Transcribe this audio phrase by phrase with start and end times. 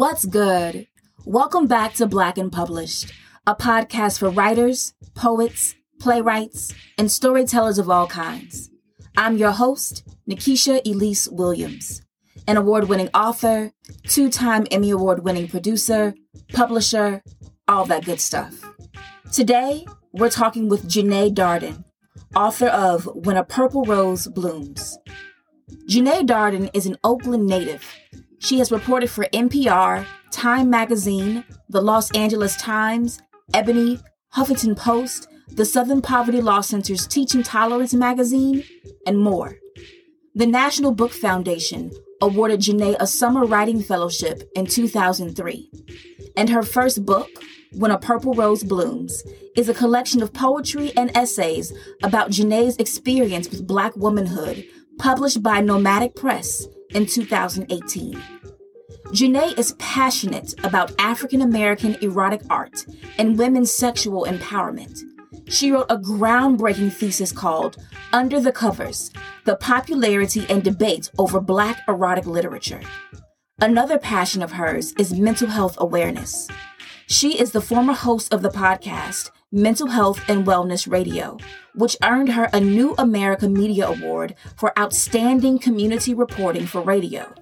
[0.00, 0.86] What's good?
[1.26, 3.12] Welcome back to Black and Published,
[3.46, 8.70] a podcast for writers, poets, playwrights, and storytellers of all kinds.
[9.14, 12.00] I'm your host, Nikesha Elise Williams,
[12.48, 13.72] an award winning author,
[14.04, 16.14] two time Emmy Award winning producer,
[16.54, 17.22] publisher,
[17.68, 18.54] all that good stuff.
[19.30, 21.84] Today, we're talking with Janae Darden,
[22.34, 24.96] author of When a Purple Rose Blooms.
[25.86, 27.84] Janae Darden is an Oakland native.
[28.40, 33.20] She has reported for NPR, Time Magazine, the Los Angeles Times,
[33.52, 34.00] Ebony,
[34.34, 38.64] Huffington Post, the Southern Poverty Law Center's Teaching Tolerance magazine,
[39.06, 39.56] and more.
[40.34, 41.90] The National Book Foundation
[42.22, 45.70] awarded Janae a summer writing fellowship in 2003.
[46.34, 47.28] And her first book,
[47.72, 49.22] When a Purple Rose Blooms,
[49.54, 54.64] is a collection of poetry and essays about Janae's experience with Black womanhood,
[54.98, 58.22] published by Nomadic Press in 2018.
[59.08, 62.86] Janae is passionate about African American erotic art
[63.18, 65.00] and women's sexual empowerment.
[65.48, 67.76] She wrote a groundbreaking thesis called
[68.12, 69.10] Under the Covers
[69.44, 72.82] The Popularity and Debate Over Black Erotic Literature.
[73.60, 76.48] Another passion of hers is mental health awareness.
[77.08, 81.36] She is the former host of the podcast Mental Health and Wellness Radio,
[81.74, 87.34] which earned her a New America Media Award for outstanding community reporting for radio.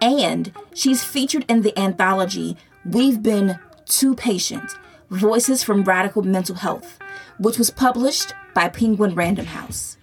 [0.00, 4.72] And she's featured in the anthology We've Been Too Patient
[5.10, 6.98] Voices from Radical Mental Health,
[7.38, 9.98] which was published by Penguin Random House.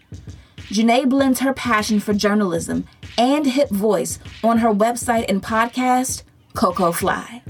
[0.69, 2.87] Janae blends her passion for journalism
[3.17, 7.43] and hip voice on her website and podcast, Coco Fly.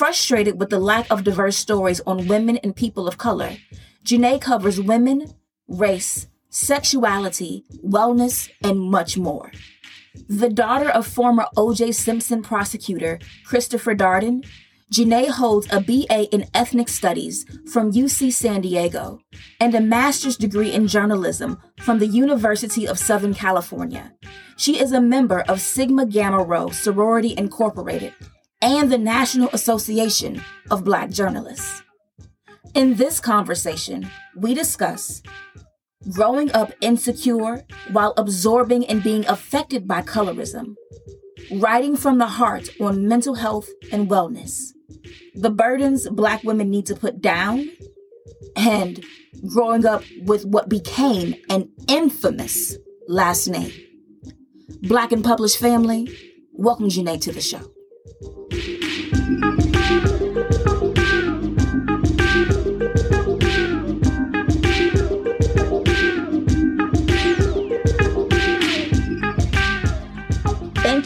[0.00, 3.58] Frustrated with the lack of diverse stories on women and people of color,
[4.02, 5.34] Janae covers women,
[5.68, 9.52] race, sexuality, wellness, and much more.
[10.26, 11.92] The daughter of former O.J.
[11.92, 14.46] Simpson prosecutor Christopher Darden,
[14.90, 19.20] Janae holds a BA in Ethnic Studies from UC San Diego
[19.60, 24.14] and a master's degree in journalism from the University of Southern California.
[24.56, 28.14] She is a member of Sigma Gamma Rho Sorority Incorporated
[28.62, 31.82] and the National Association of Black Journalists.
[32.74, 35.22] In this conversation, we discuss
[36.12, 40.74] growing up insecure while absorbing and being affected by colorism,
[41.52, 44.72] writing from the heart on mental health and wellness
[45.34, 47.68] the burdens Black women need to put down,
[48.56, 49.04] and
[49.46, 52.76] growing up with what became an infamous
[53.08, 53.72] last name.
[54.82, 56.08] Black and Published family,
[56.52, 57.70] welcome Janae to the show.
[58.20, 58.32] Thank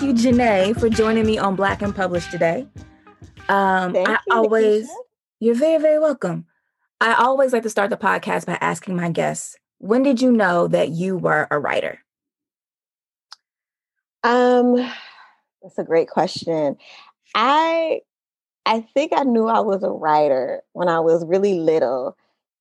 [0.03, 2.67] you, Janae, for joining me on Black and Published today.
[3.49, 4.91] Um, Thank I you, always,
[5.39, 6.47] you're very, very welcome.
[7.01, 10.67] I always like to start the podcast by asking my guests, when did you know
[10.67, 12.01] that you were a writer?
[14.25, 14.75] Um,
[15.65, 16.77] that's a great question.
[17.35, 18.01] I
[18.67, 22.17] I think I knew I was a writer when I was really little.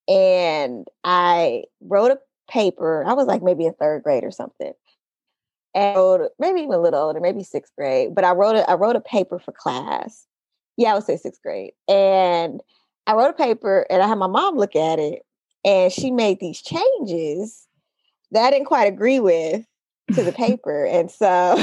[0.07, 2.19] And I wrote a
[2.49, 3.05] paper.
[3.05, 4.73] I was like maybe in third grade or something.
[5.73, 8.13] And wrote, maybe even a little older, maybe sixth grade.
[8.13, 10.27] But I wrote a, I wrote a paper for class
[10.77, 11.73] yeah, I would say sixth grade.
[11.87, 12.61] And
[13.07, 15.23] I wrote a paper and I had my mom look at it
[15.65, 17.67] and she made these changes
[18.31, 19.65] that I didn't quite agree with
[20.13, 20.85] to the paper.
[20.85, 21.55] And so,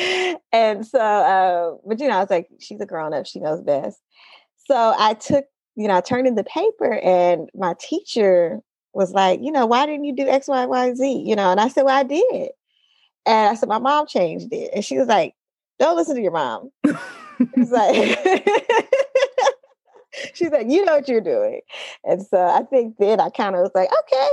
[0.52, 3.62] and so, uh, but you know, I was like, she's a grown up, she knows
[3.62, 4.00] best.
[4.66, 8.60] So I took, you know, I turned in the paper and my teacher
[8.92, 11.24] was like, you know, why didn't you do X, Y, Y, Z?
[11.26, 12.50] You know, and I said, well, I did.
[13.26, 14.70] And I said, my mom changed it.
[14.74, 15.34] And she was like,
[15.78, 16.70] don't listen to your mom.
[17.54, 17.94] She's like,
[20.34, 21.60] she's like, you know what you're doing.
[22.04, 24.28] And so I think then I kind of was like, okay.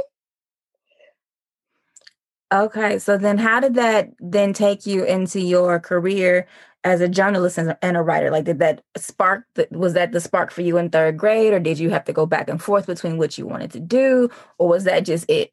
[2.56, 3.00] Okay.
[3.00, 6.48] So then how did that then take you into your career
[6.86, 8.31] as a journalist and a writer?
[8.31, 11.80] Like, did that spark, was that the spark for you in third grade, or did
[11.80, 14.86] you have to go back and forth between what you wanted to do, or was
[14.86, 15.52] that just it?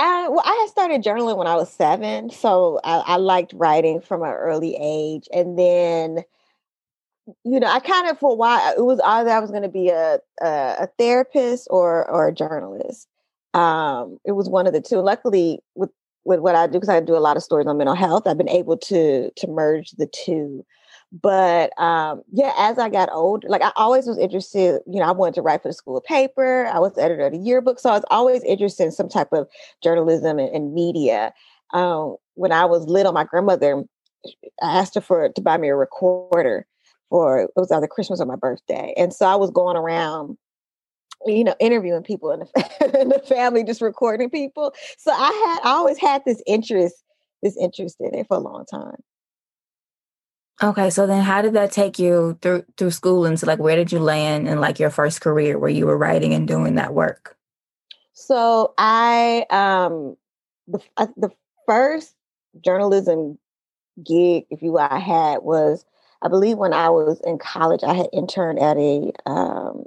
[0.00, 4.00] Uh, well, I had started journaling when I was seven, so I, I liked writing
[4.00, 6.24] from an early age, and then
[7.44, 9.68] you know, I kind of for a while it was either I was going to
[9.68, 10.46] be a, a,
[10.80, 13.06] a therapist or or a journalist.
[13.54, 14.98] Um, it was one of the two.
[14.98, 15.90] Luckily, with
[16.28, 18.36] with what I do, because I do a lot of stories on mental health, I've
[18.36, 20.64] been able to to merge the two.
[21.10, 24.82] But um, yeah, as I got older, like I always was interested.
[24.86, 26.66] You know, I wanted to write for the school paper.
[26.66, 29.32] I was the editor of the yearbook, so I was always interested in some type
[29.32, 29.48] of
[29.82, 31.32] journalism and, and media.
[31.72, 33.84] Um, when I was little, my grandmother
[34.62, 36.66] I asked her for to buy me a recorder
[37.08, 38.92] for it was either Christmas or my birthday.
[38.98, 40.36] And so I was going around,
[41.26, 44.72] you know, interviewing people in the, in the family, just recording people.
[44.98, 46.96] So I had I always had this interest,
[47.42, 49.02] this interest in it for a long time.
[50.60, 53.76] Okay, so then how did that take you through through school and so like where
[53.76, 56.94] did you land in like your first career where you were writing and doing that
[56.94, 57.36] work?
[58.12, 60.16] So I um
[60.66, 61.30] the uh, the
[61.66, 62.14] first
[62.64, 63.38] journalism
[64.04, 65.84] gig, if you will, I had was
[66.22, 69.84] I believe when I was in college, I had interned at a um,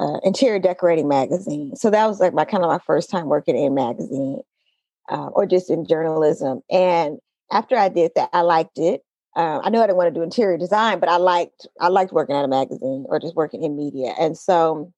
[0.00, 1.76] uh, interior decorating magazine.
[1.76, 4.40] So that was like my kind of my first time working in magazine
[5.10, 6.62] uh, or just in journalism.
[6.70, 7.18] And
[7.52, 9.02] after I did that, I liked it.
[9.36, 12.12] Uh, I knew I didn't want to do interior design, but I liked I liked
[12.12, 14.14] working at a magazine or just working in media.
[14.18, 14.92] And so,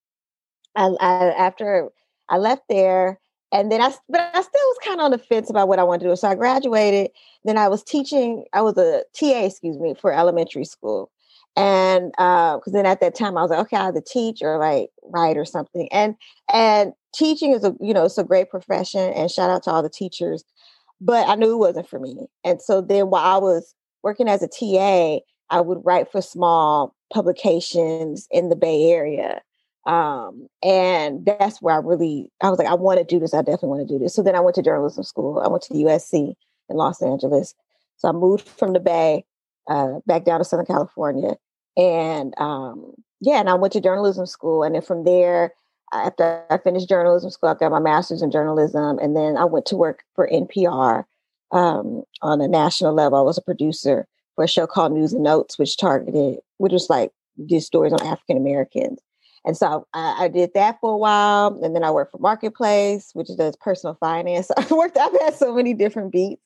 [0.75, 1.90] I, I after
[2.31, 3.19] I left there,
[3.50, 5.82] and then I but I still was kind of on the fence about what I
[5.82, 6.16] wanted to do.
[6.16, 7.10] So I graduated.
[7.44, 8.44] Then I was teaching.
[8.54, 11.10] I was a TA, excuse me, for elementary school.
[11.54, 14.58] And because uh, then at that time I was like, okay, I either teach or
[14.58, 15.88] like write or something.
[15.93, 16.16] And
[16.52, 19.12] and teaching is a you know it's a great profession.
[19.12, 20.44] And shout out to all the teachers.
[21.00, 22.26] But I knew it wasn't for me.
[22.44, 25.19] And so then while I was working as a TA,
[25.50, 29.43] I would write for small publications in the Bay Area.
[29.84, 33.34] Um, and that's where I really, I was like, I want to do this.
[33.34, 34.14] I definitely want to do this.
[34.14, 35.40] So then I went to journalism school.
[35.40, 36.34] I went to USC
[36.69, 37.54] in Los Angeles.
[37.96, 39.25] So I moved from the Bay
[39.69, 41.37] uh, back down to Southern California.
[41.76, 44.62] And um, yeah, and I went to journalism school.
[44.62, 45.53] And then from there,
[45.93, 48.99] after I finished journalism school, I got my master's in journalism.
[48.99, 51.05] And then I went to work for NPR
[51.53, 53.19] um, on a national level.
[53.19, 56.88] I was a producer for a show called News and Notes, which targeted, which was
[56.88, 57.12] like
[57.47, 58.99] did stories on African Americans.
[59.44, 63.11] And so I, I, did that for a while, and then I worked for Marketplace,
[63.12, 64.50] which does personal finance.
[64.56, 64.97] I've worked.
[64.97, 66.43] I've had so many different beats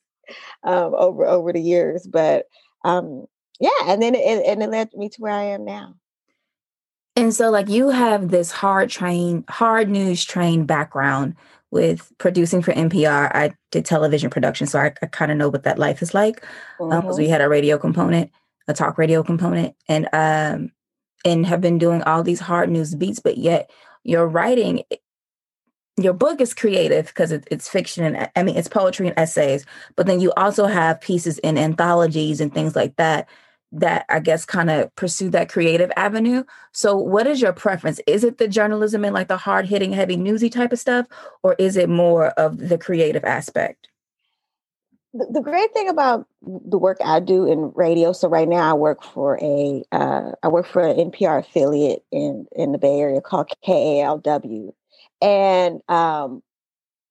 [0.63, 2.47] um, over over the years, but
[2.83, 3.25] um,
[3.59, 5.95] yeah, and then it, and it led me to where I am now.
[7.15, 11.35] And so, like, you have this hard train, hard news train background
[11.71, 13.31] with producing for NPR.
[13.33, 16.41] I did television production, so I, I kind of know what that life is like.
[16.77, 17.17] Because um, mm-hmm.
[17.17, 18.31] we had a radio component,
[18.67, 20.71] a talk radio component, and um,
[21.25, 23.71] and have been doing all these hard news beats, but yet
[24.03, 24.83] your writing,
[25.97, 29.65] your book is creative because it, it's fiction and I mean it's poetry and essays,
[29.95, 33.27] but then you also have pieces in anthologies and things like that
[33.71, 36.43] that I guess kind of pursue that creative avenue.
[36.71, 37.99] So, what is your preference?
[38.07, 41.07] Is it the journalism and like the hard hitting, heavy newsy type of stuff,
[41.43, 43.89] or is it more of the creative aspect?
[45.13, 48.11] The, great thing about the work I do in radio.
[48.11, 52.45] So right now I work for a uh, I work for an NPR affiliate in
[52.55, 54.73] in the Bay Area called KALW,
[55.21, 56.41] and um,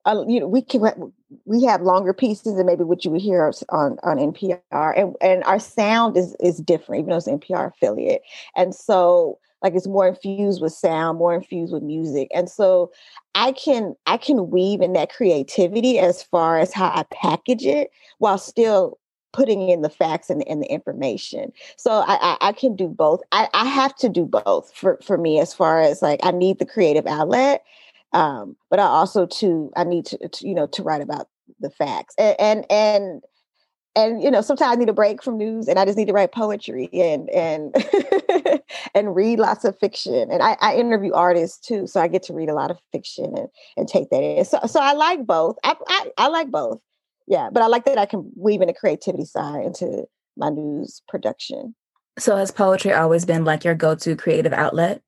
[0.04, 1.12] uh, you know we can
[1.44, 5.42] we have longer pieces than maybe what you would hear on on NPR, and and
[5.44, 8.22] our sound is is different, even though it's an NPR affiliate,
[8.54, 12.92] and so like it's more infused with sound, more infused with music, and so
[13.34, 17.90] I can I can weave in that creativity as far as how I package it
[18.18, 18.98] while still
[19.32, 21.52] putting in the facts and, and the information.
[21.76, 23.20] So I, I, I can do both.
[23.32, 26.58] I, I have to do both for for me as far as like I need
[26.58, 27.62] the creative outlet
[28.12, 31.28] um, but I also too I need to, to, you know to write about
[31.60, 33.22] the facts and and and
[33.94, 36.12] and you know sometimes I need a break from news and I just need to
[36.12, 37.74] write poetry and and
[38.94, 42.34] and read lots of fiction and I, I, interview artists too so I get to
[42.34, 45.56] read a lot of fiction and and take that in so so I like both
[45.64, 46.80] I I, I like both
[47.26, 50.04] yeah but I like that I can weave in the creativity side into
[50.36, 51.74] my news production.
[52.18, 55.02] So has poetry always been like your go-to creative outlet?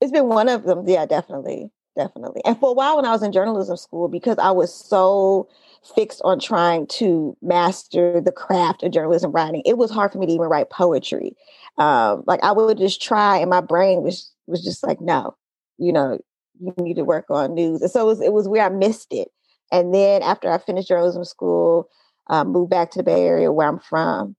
[0.00, 2.42] It's been one of them, yeah, definitely definitely.
[2.44, 5.48] And for a while when I was in journalism school, because I was so
[5.94, 10.26] fixed on trying to master the craft of journalism writing, it was hard for me
[10.26, 11.34] to even write poetry.
[11.78, 15.36] Um, like I would just try, and my brain was was just like, no,
[15.78, 16.18] you know,
[16.60, 17.82] you need to work on news.
[17.82, 19.28] And so it was, it was where I missed it.
[19.72, 21.88] And then after I finished journalism school,
[22.30, 24.36] moved back to the Bay Area where I'm from,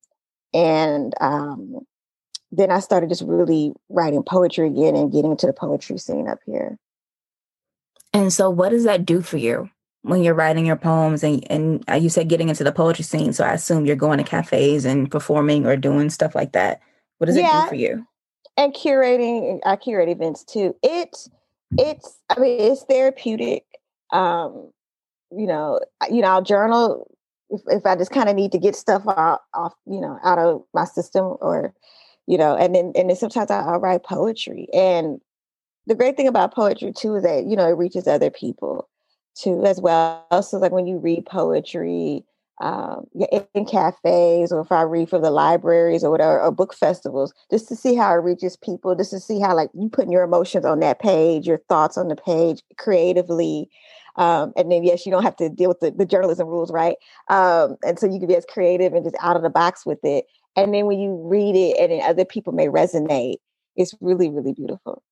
[0.54, 1.80] and um,
[2.52, 6.40] then I started just really writing poetry again and getting into the poetry scene up
[6.46, 6.78] here.
[8.18, 9.70] And so, what does that do for you
[10.02, 11.24] when you're writing your poems?
[11.24, 13.32] And, and uh, you said getting into the poetry scene.
[13.32, 16.82] So, I assume you're going to cafes and performing or doing stuff like that.
[17.20, 17.60] What does yeah.
[17.60, 18.08] it do for you?
[18.58, 20.76] And curating, I curate events too.
[20.82, 21.30] It's,
[21.78, 23.66] it's, I mean, it's therapeutic.
[24.12, 24.72] Um,
[25.32, 27.12] you know, you know, I'll journal
[27.52, 30.40] if, if I just kind of need to get stuff off, off, you know, out
[30.40, 31.72] of my system or,
[32.26, 34.68] you know, and then and then sometimes I, will write poetry.
[34.74, 35.22] And
[35.88, 38.90] the great thing about poetry too is that you know it reaches other people
[39.36, 40.26] too as well.
[40.42, 42.24] So like when you read poetry,
[42.60, 43.06] um,
[43.54, 47.68] in cafes or if I read from the libraries or whatever, or book festivals, just
[47.70, 50.66] to see how it reaches people, just to see how like you putting your emotions
[50.66, 53.70] on that page, your thoughts on the page creatively.
[54.16, 56.98] Um, and then yes, you don't have to deal with the, the journalism rules, right?
[57.30, 60.00] Um, and so you can be as creative and just out of the box with
[60.04, 60.26] it.
[60.56, 63.36] And then when you read it and then other people may resonate,
[63.76, 65.04] it's really, really beautiful.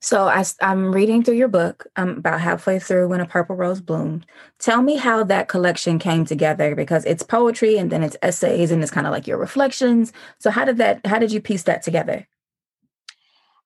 [0.00, 1.86] So I, am reading through your book.
[1.96, 4.26] I'm about halfway through When a Purple Rose Bloomed.
[4.60, 8.80] Tell me how that collection came together because it's poetry and then it's essays and
[8.82, 10.12] it's kind of like your reflections.
[10.38, 11.04] So how did that?
[11.04, 12.28] How did you piece that together?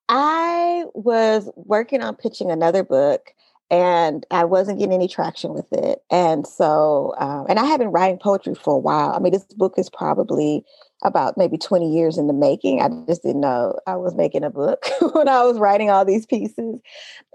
[0.08, 3.34] I was working on pitching another book
[3.72, 6.00] and I wasn't getting any traction with it.
[6.10, 9.14] And so, um, and I have been writing poetry for a while.
[9.14, 10.62] I mean, this book is probably
[11.02, 12.82] about maybe 20 years in the making.
[12.82, 16.26] I just didn't know I was making a book when I was writing all these
[16.26, 16.58] pieces.
[16.58, 16.82] And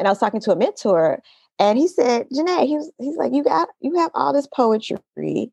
[0.08, 1.24] I was talking to a mentor
[1.58, 5.51] and he said, Janae, he was, he's like, you got, you have all this poetry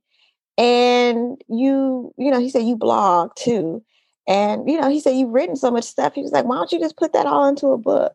[0.59, 3.83] and you, you know, he said, you blog too.
[4.29, 6.13] And, you know, he said, you've written so much stuff.
[6.13, 8.13] He was like, why don't you just put that all into a book?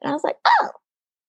[0.00, 0.70] And I was like, oh,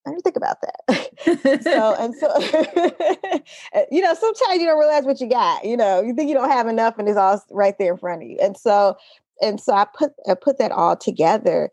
[0.08, 1.64] I didn't think about that.
[1.64, 5.66] so and so, you know, sometimes you don't realize what you got.
[5.66, 8.24] You know, you think you don't have enough, and it's all right there in front
[8.24, 8.38] of you.
[8.42, 8.96] And so,
[9.42, 11.70] and so, I put I put that all together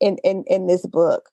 [0.00, 1.30] in in in this book.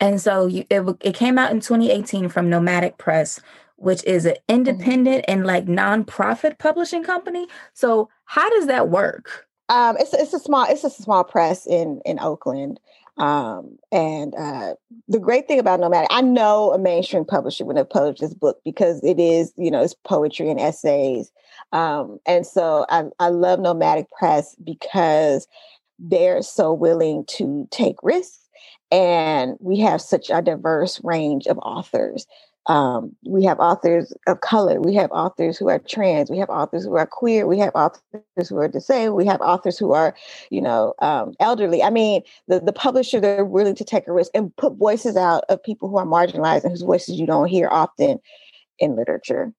[0.00, 3.40] And so, you, it it came out in 2018 from Nomadic Press,
[3.76, 4.54] which is an mm-hmm.
[4.54, 5.32] independent mm-hmm.
[5.32, 7.46] and like nonprofit publishing company.
[7.74, 9.48] So, how does that work?
[9.68, 12.80] Um, it's it's a small it's a small press in in Oakland.
[13.18, 14.74] Um, and uh,
[15.08, 18.60] the great thing about Nomadic, I know a mainstream publisher would have published this book
[18.64, 21.32] because it is, you know, it's poetry and essays.
[21.72, 25.48] Um, and so I, I love Nomadic Press because
[25.98, 28.48] they're so willing to take risks
[28.90, 32.26] and we have such a diverse range of authors
[32.68, 34.80] um, we have authors of color.
[34.80, 36.30] We have authors who are trans.
[36.30, 37.46] We have authors who are queer.
[37.46, 39.16] We have authors who are disabled.
[39.16, 40.14] We have authors who are,
[40.50, 41.82] you know, um, elderly.
[41.82, 45.44] I mean, the, the publisher, they're willing to take a risk and put voices out
[45.48, 48.18] of people who are marginalized and whose voices you don't hear often
[48.78, 49.52] in literature.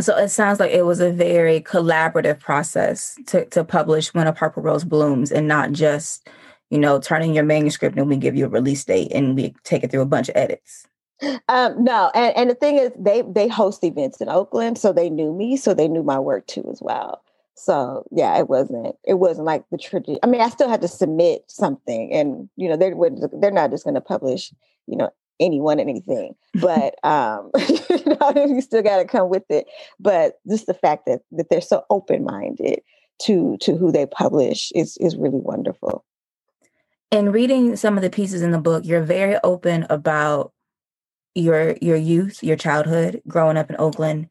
[0.00, 4.32] So it sounds like it was a very collaborative process to, to publish When a
[4.32, 6.30] Purple Rose Blooms and not just,
[6.70, 9.84] you know, turning your manuscript and we give you a release date and we take
[9.84, 10.86] it through a bunch of edits.
[11.48, 15.08] Um, no, and, and the thing is, they they host events in Oakland, so they
[15.08, 17.22] knew me, so they knew my work too as well.
[17.54, 20.18] So yeah, it wasn't it wasn't like the tradition.
[20.22, 23.70] I mean, I still had to submit something, and you know they would they're not
[23.70, 24.52] just going to publish
[24.86, 29.44] you know anyone and anything, but um, you know you still got to come with
[29.50, 29.66] it.
[30.00, 32.80] But just the fact that that they're so open minded
[33.22, 36.04] to to who they publish is is really wonderful.
[37.10, 40.52] In reading some of the pieces in the book, you're very open about
[41.34, 44.28] your your youth, your childhood, growing up in Oakland,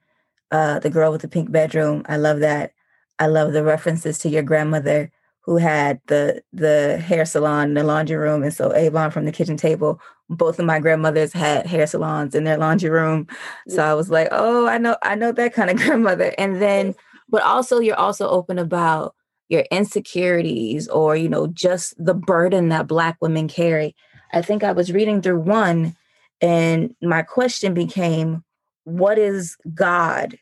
[0.51, 2.03] uh, the girl with the pink bedroom.
[2.07, 2.73] I love that.
[3.19, 8.17] I love the references to your grandmother who had the the hair salon, the laundry
[8.17, 9.99] room, and so Avon from the kitchen table.
[10.29, 13.27] Both of my grandmothers had hair salons in their laundry room,
[13.67, 16.33] so I was like, oh, I know, I know that kind of grandmother.
[16.37, 16.95] And then,
[17.29, 19.15] but also, you're also open about
[19.49, 23.95] your insecurities or you know just the burden that Black women carry.
[24.33, 25.95] I think I was reading through one
[26.41, 28.43] and my question became,
[28.83, 30.37] what is God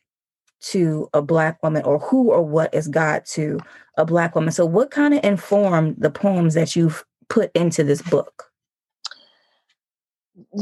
[0.62, 3.60] to a Black woman, or who or what is God to
[3.98, 4.52] a Black woman?
[4.52, 8.46] So, what kind of informed the poems that you've put into this book?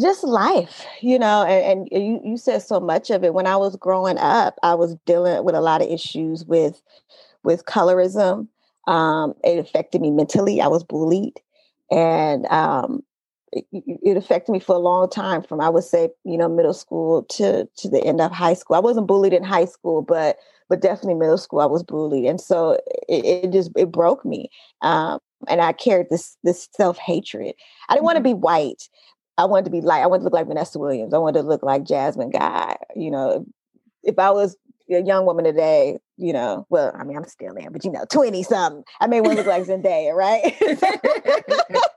[0.02, 3.34] Just life, you know, and, and you, you said so much of it.
[3.34, 6.82] When I was growing up, I was dealing with a lot of issues with
[7.44, 8.48] with colorism.
[8.88, 10.62] Um, it affected me mentally.
[10.62, 11.40] I was bullied,
[11.92, 13.04] and um,
[13.52, 16.74] it, it, affected me for a long time from i would say you know middle
[16.74, 18.76] school to to the end of high school.
[18.76, 20.38] I wasn't bullied in high school but
[20.70, 22.26] but definitely middle school i was bullied.
[22.26, 24.50] And so it, it just it broke me
[24.82, 27.56] um, and i carried this this self-hatred.
[27.90, 28.06] I didn't mm-hmm.
[28.06, 28.90] want to be white.
[29.38, 30.02] I wanted to be light.
[30.02, 31.14] I wanted to look like vanessa williams.
[31.14, 33.46] I wanted to look like jasmine guy you know?
[34.04, 34.58] If i was
[34.90, 38.06] a young woman today, you know, well, I mean, I'm still in, but you know,
[38.10, 40.56] 20 something, I may want to look like Zendaya, right?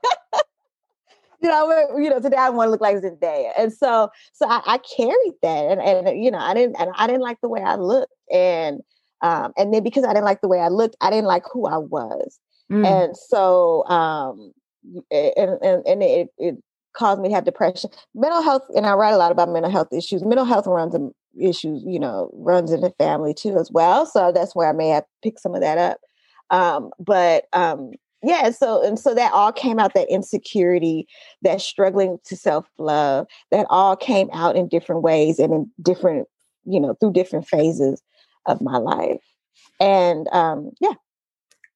[1.41, 3.51] you know, you know, today I want to look like Zendaya.
[3.57, 7.07] And so, so I, I carried that and, and, you know, I didn't, and I
[7.07, 8.13] didn't like the way I looked.
[8.31, 8.81] And,
[9.21, 11.65] um, and then because I didn't like the way I looked, I didn't like who
[11.65, 12.39] I was.
[12.71, 12.85] Mm.
[12.85, 14.53] And so, um,
[15.11, 16.55] and, and, and it, it
[16.93, 18.63] caused me to have depression, mental health.
[18.75, 20.23] And I write a lot about mental health issues.
[20.23, 24.05] Mental health runs in issues, you know, runs in the family too, as well.
[24.05, 25.97] So that's where I may have picked some of that up.
[26.49, 27.91] Um, but, um,
[28.23, 31.07] yeah so and so that all came out that insecurity
[31.41, 36.27] that struggling to self-love that all came out in different ways and in different
[36.65, 38.01] you know through different phases
[38.45, 39.21] of my life
[39.79, 40.93] and um yeah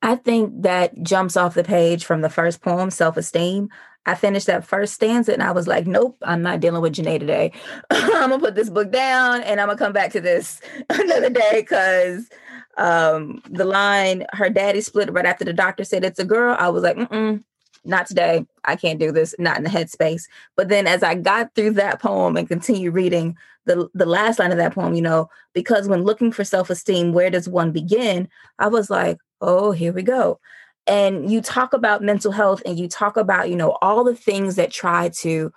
[0.01, 3.69] I think that jumps off the page from the first poem, Self Esteem.
[4.05, 7.19] I finished that first stanza and I was like, nope, I'm not dealing with Janae
[7.19, 7.51] today.
[7.89, 11.61] I'm gonna put this book down and I'm gonna come back to this another day
[11.61, 12.29] because
[12.77, 16.55] um, the line, her daddy split right after the doctor said it's a girl.
[16.60, 17.44] I was like, mm
[17.86, 18.46] not today.
[18.63, 20.24] I can't do this, not in the headspace.
[20.55, 24.51] But then as I got through that poem and continued reading the, the last line
[24.51, 28.27] of that poem, you know, because when looking for self esteem, where does one begin?
[28.60, 30.39] I was like, oh, here we go.
[30.88, 34.55] And you talk about mental health and you talk about, you know, all the things
[34.55, 35.51] that try to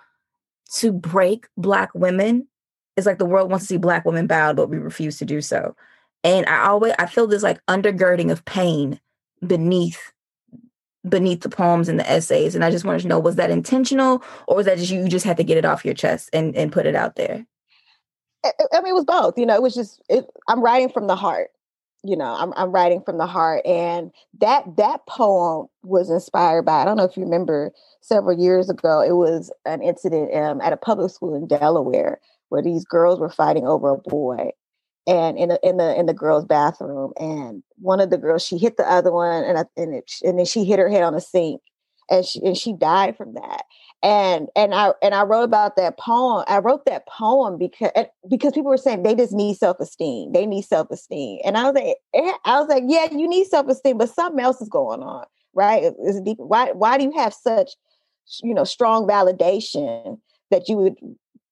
[0.75, 2.47] to break black women.
[2.95, 5.41] It's like the world wants to see black women bowed, but we refuse to do
[5.41, 5.75] so.
[6.23, 8.99] And I always I feel this like undergirding of pain
[9.45, 10.13] beneath
[11.07, 12.55] beneath the poems and the essays.
[12.55, 15.25] And I just wanted to know, was that intentional or was that just you just
[15.25, 17.45] had to get it off your chest and, and put it out there?
[18.43, 21.15] I, mean, it was both, you know, it was just, it, I'm writing from the
[21.15, 21.49] heart
[22.03, 26.81] you know I'm, I'm writing from the heart and that that poem was inspired by
[26.81, 27.71] i don't know if you remember
[28.01, 32.61] several years ago it was an incident um, at a public school in delaware where
[32.61, 34.51] these girls were fighting over a boy
[35.09, 38.57] and in the in the in the girls bathroom and one of the girls she
[38.57, 41.21] hit the other one and and, it, and then she hit her head on the
[41.21, 41.61] sink
[42.09, 43.63] and she and she died from that
[44.01, 46.45] and and I and I wrote about that poem.
[46.47, 47.91] I wrote that poem because
[48.29, 50.31] because people were saying they just need self esteem.
[50.31, 53.47] They need self esteem, and I was like, eh, I was like, yeah, you need
[53.47, 55.91] self esteem, but something else is going on, right?
[56.05, 56.37] Is deep.
[56.37, 57.71] Why why do you have such
[58.41, 60.95] you know strong validation that you would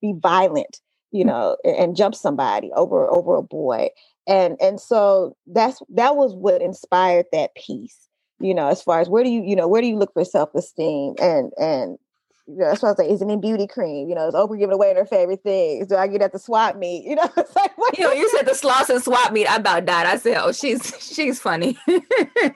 [0.01, 0.79] be violent,
[1.11, 3.89] you know, and, and jump somebody over over a boy?
[4.27, 8.07] And and so that's that was what inspired that piece
[8.39, 10.23] you know as far as where do you you know where do you look for
[10.23, 11.97] self-esteem and and
[12.47, 14.07] you know, that's what I was like, is it in beauty cream?
[14.07, 15.87] You know, is Oprah giving away her favorite things?
[15.87, 17.03] Do I get at the swap meet?
[17.03, 17.97] You know, it's like, what?
[17.97, 19.47] you know, you said the Slauson swap meet.
[19.47, 20.07] I about died.
[20.07, 21.77] I said, oh, she's she's funny.
[21.87, 22.03] it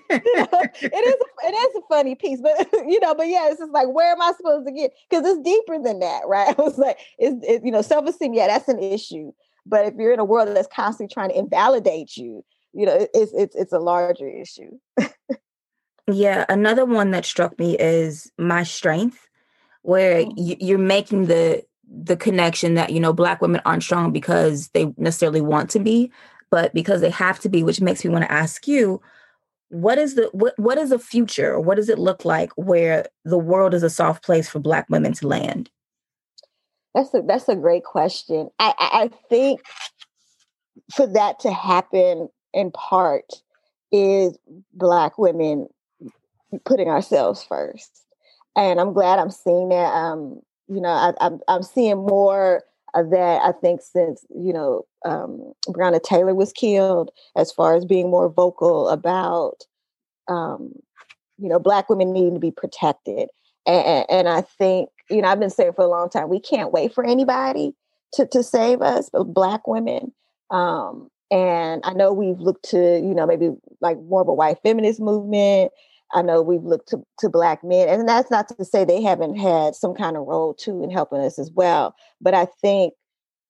[0.10, 3.90] is a, it is a funny piece, but you know, but yeah, it's just like,
[3.90, 4.94] where am I supposed to get?
[5.10, 6.56] Because it's deeper than that, right?
[6.58, 8.34] I was like, it's it, you know, self esteem.
[8.34, 9.34] Yeah, that's an issue.
[9.66, 13.34] But if you're in a world that's constantly trying to invalidate you, you know, it's
[13.34, 14.72] it's it's a larger issue.
[16.10, 19.28] yeah, another one that struck me is my strength
[19.82, 20.34] where oh.
[20.38, 25.42] you're making the the connection that you know black women aren't strong because they necessarily
[25.42, 26.12] want to be
[26.50, 29.02] but because they have to be which makes me want to ask you
[29.72, 31.60] what is the what, what is the future?
[31.60, 35.14] What does it look like where the world is a soft place for black women
[35.14, 35.70] to land?
[36.94, 38.50] That's a that's a great question.
[38.60, 39.62] I i think
[40.94, 43.32] for that to happen in part
[43.94, 44.38] is
[44.74, 45.68] black women
[46.66, 48.04] putting ourselves first
[48.56, 49.94] and I'm glad I'm seeing that.
[49.94, 53.42] Um, you know, I, I'm I'm seeing more of that.
[53.44, 58.30] I think since you know um, Breonna Taylor was killed, as far as being more
[58.30, 59.66] vocal about,
[60.28, 60.74] um,
[61.38, 63.30] you know, Black women needing to be protected,
[63.66, 66.72] and, and I think you know I've been saying for a long time we can't
[66.72, 67.74] wait for anybody
[68.14, 70.14] to to save us, but Black women.
[70.50, 74.58] Um, and I know we've looked to, you know, maybe like more of a white
[74.62, 75.72] feminist movement
[76.14, 79.36] I know we've looked to, to Black men, and that's not to say they haven't
[79.36, 81.96] had some kind of role too in helping us as well.
[82.20, 82.94] But I think,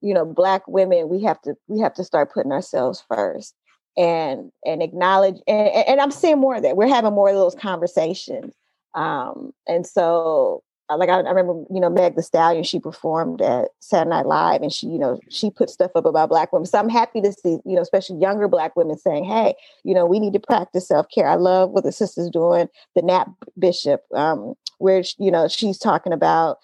[0.02, 3.56] you know, Black women, we have to we have to start putting ourselves first
[3.98, 5.38] and and acknowledge.
[5.48, 6.78] And, and I'm seeing more of that.
[6.78, 8.54] We're having more of those conversations,
[8.96, 10.64] um, and so
[10.96, 14.62] like I, I, remember, you know, Meg the Stallion, she performed at Saturday Night Live
[14.62, 16.66] and she, you know, she put stuff up about black women.
[16.66, 20.06] So I'm happy to see, you know, especially younger black women saying, hey, you know,
[20.06, 21.28] we need to practice self-care.
[21.28, 26.14] I love what the sister's doing, the Nap Bishop, um, where, you know, she's talking
[26.14, 26.58] about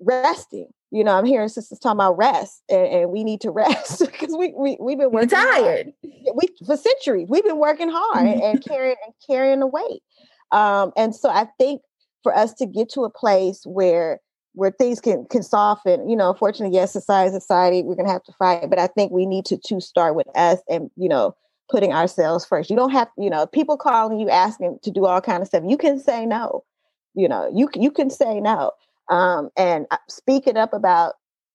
[0.00, 0.68] resting.
[0.90, 4.34] You know, I'm hearing sisters talking about rest and, and we need to rest because
[4.36, 5.92] we, we, we've been working tired.
[6.04, 6.36] Hard.
[6.36, 10.02] We, for centuries, we've been working hard and, and carrying and carrying the weight.
[10.52, 11.82] Um, and so I think
[12.24, 14.20] for us to get to a place where
[14.54, 16.08] where things can can soften.
[16.08, 18.68] You know, unfortunately, yes, society, society, we're gonna have to fight.
[18.68, 21.36] But I think we need to to start with us and you know
[21.70, 22.70] putting ourselves first.
[22.70, 25.62] You don't have you know people calling you asking to do all kind of stuff.
[25.66, 26.64] You can say no.
[27.14, 28.72] You know, you you can say no.
[29.10, 31.14] Um, and uh, speaking up about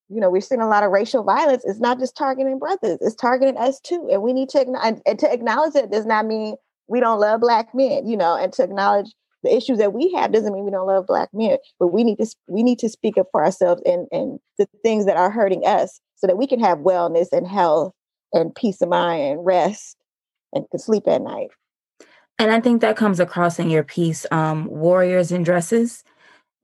[0.09, 1.63] you know we're seeing a lot of racial violence.
[1.65, 4.07] It's not just targeting brothers; it's targeting us too.
[4.11, 6.55] And we need to and, and to acknowledge it does not mean
[6.87, 8.07] we don't love black men.
[8.07, 9.11] You know, and to acknowledge
[9.43, 12.17] the issues that we have doesn't mean we don't love black men but we need
[12.17, 15.65] to we need to speak up for ourselves and and the things that are hurting
[15.65, 17.93] us so that we can have wellness and health
[18.33, 19.97] and peace of mind and rest
[20.53, 21.49] and can sleep at night
[22.37, 26.03] And I think that comes across in your piece, um, Warriors in Dresses,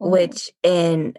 [0.02, 0.12] mm-hmm.
[0.12, 1.16] which in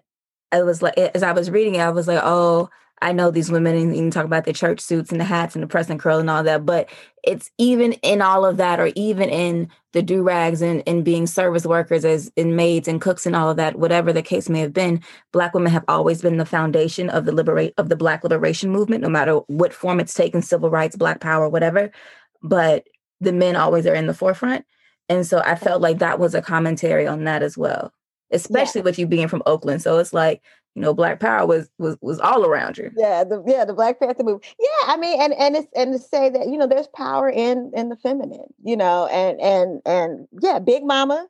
[0.53, 2.71] I was like as I was reading it, I was like, oh,
[3.03, 5.55] I know these women and you can talk about the church suits and the hats
[5.55, 6.89] and the press and curl and all that, but
[7.23, 11.27] it's even in all of that, or even in the do rags and, and being
[11.27, 14.61] service workers as in maids and cooks and all of that, whatever the case may
[14.61, 18.25] have been, black women have always been the foundation of the liberate of the black
[18.25, 21.91] liberation movement, no matter what form it's taken, civil rights, black power, whatever.
[22.43, 22.87] But
[23.21, 24.65] the men always are in the forefront.
[25.09, 27.93] And so I felt like that was a commentary on that as well,
[28.31, 28.85] especially yeah.
[28.87, 29.83] with you being from Oakland.
[29.83, 30.43] So it's like,
[30.77, 32.91] you know, Black Power was was was all around you.
[32.95, 34.47] Yeah, the yeah, the Black Panther movie.
[34.61, 37.73] Yeah, I mean, and and it's and to say that, you know, there's power in
[37.75, 41.29] in the feminine, you know, and and and yeah, Big Mama,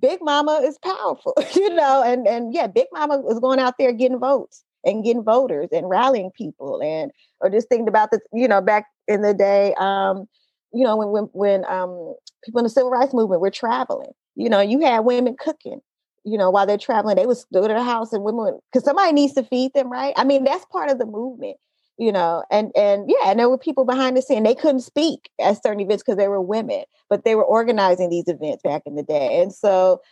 [0.00, 3.92] Big Mama is powerful, you know, and and yeah, Big Mama was going out there
[3.92, 7.10] getting votes and getting voters and rallying people and
[7.42, 10.26] or just thinking about the, you know, back in the day, um,
[10.72, 14.48] you know, when when when um people in the civil rights movement were traveling, you
[14.48, 15.82] know, you had women cooking,
[16.26, 19.12] you know, while they're traveling, they would go to the house and women because somebody
[19.12, 20.12] needs to feed them, right?
[20.16, 21.56] I mean, that's part of the movement,
[21.98, 24.42] you know, and and yeah, and there were people behind the scene.
[24.42, 28.28] They couldn't speak at certain events because they were women, but they were organizing these
[28.28, 29.40] events back in the day.
[29.40, 30.02] And so,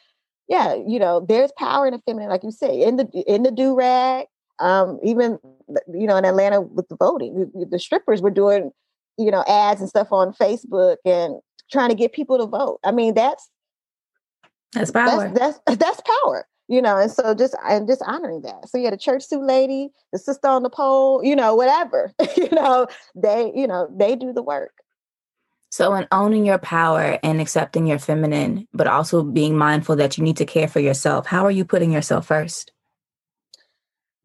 [0.49, 3.51] yeah, you know, there's power in the feminine, like you say, in the in the
[3.51, 4.27] do rag.
[4.61, 5.41] Um, even
[5.93, 8.71] you know, in Atlanta with the voting, the strippers were doing
[9.19, 11.37] you know, ads and stuff on Facebook and
[11.71, 12.79] trying to get people to vote.
[12.85, 13.49] I mean, that's
[14.75, 15.31] that's power.
[15.31, 16.47] That's that's, that's power.
[16.67, 18.69] You know, and so just and just honoring that.
[18.69, 22.13] So yeah, the church suit lady, the sister on the pole, you know, whatever.
[22.37, 24.73] you know, they, you know, they do the work.
[25.75, 30.23] So, in owning your power and accepting your feminine, but also being mindful that you
[30.23, 32.71] need to care for yourself, how are you putting yourself first?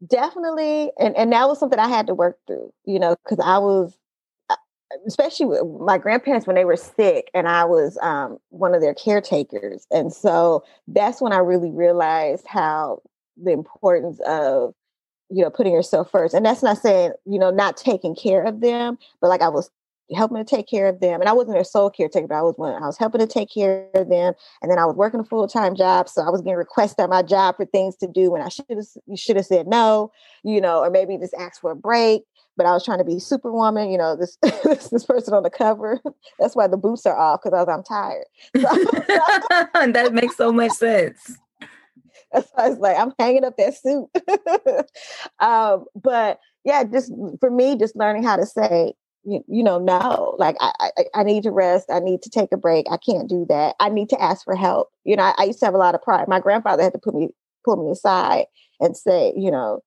[0.06, 0.92] Definitely.
[0.96, 3.92] And, and that was something I had to work through, you know, because I was
[5.06, 8.94] especially with my grandparents when they were sick and I was um, one of their
[8.94, 9.86] caretakers.
[9.90, 13.02] And so that's when I really realized how
[13.42, 14.74] the importance of,
[15.30, 16.34] you know, putting yourself first.
[16.34, 19.70] And that's not saying, you know, not taking care of them, but like I was
[20.14, 21.20] helping to take care of them.
[21.20, 23.48] And I wasn't their sole caretaker, but I was one, I was helping to take
[23.52, 24.34] care of them.
[24.60, 26.08] And then I was working a full-time job.
[26.08, 28.66] So I was getting requests at my job for things to do when I should
[28.70, 30.10] have you should have said no,
[30.42, 32.24] you know, or maybe just ask for a break
[32.60, 33.90] but I was trying to be superwoman.
[33.90, 35.98] You know, this this, this person on the cover.
[36.38, 38.26] That's why the boots are off because I was I'm tired.
[39.80, 41.38] So, that makes so much sense.
[42.30, 44.08] That's why I was like, I'm hanging up that suit.
[45.38, 48.92] um, but yeah, just for me, just learning how to say,
[49.24, 51.86] you, you know, no, like I, I, I need to rest.
[51.90, 52.86] I need to take a break.
[52.90, 53.74] I can't do that.
[53.80, 54.88] I need to ask for help.
[55.04, 56.28] You know, I, I used to have a lot of pride.
[56.28, 57.28] My grandfather had to put me
[57.64, 58.44] pull me aside
[58.80, 59.80] and say, you know,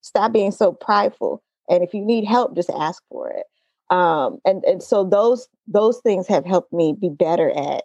[0.00, 3.46] stop being so prideful and if you need help just ask for it.
[3.90, 7.84] Um, and and so those those things have helped me be better at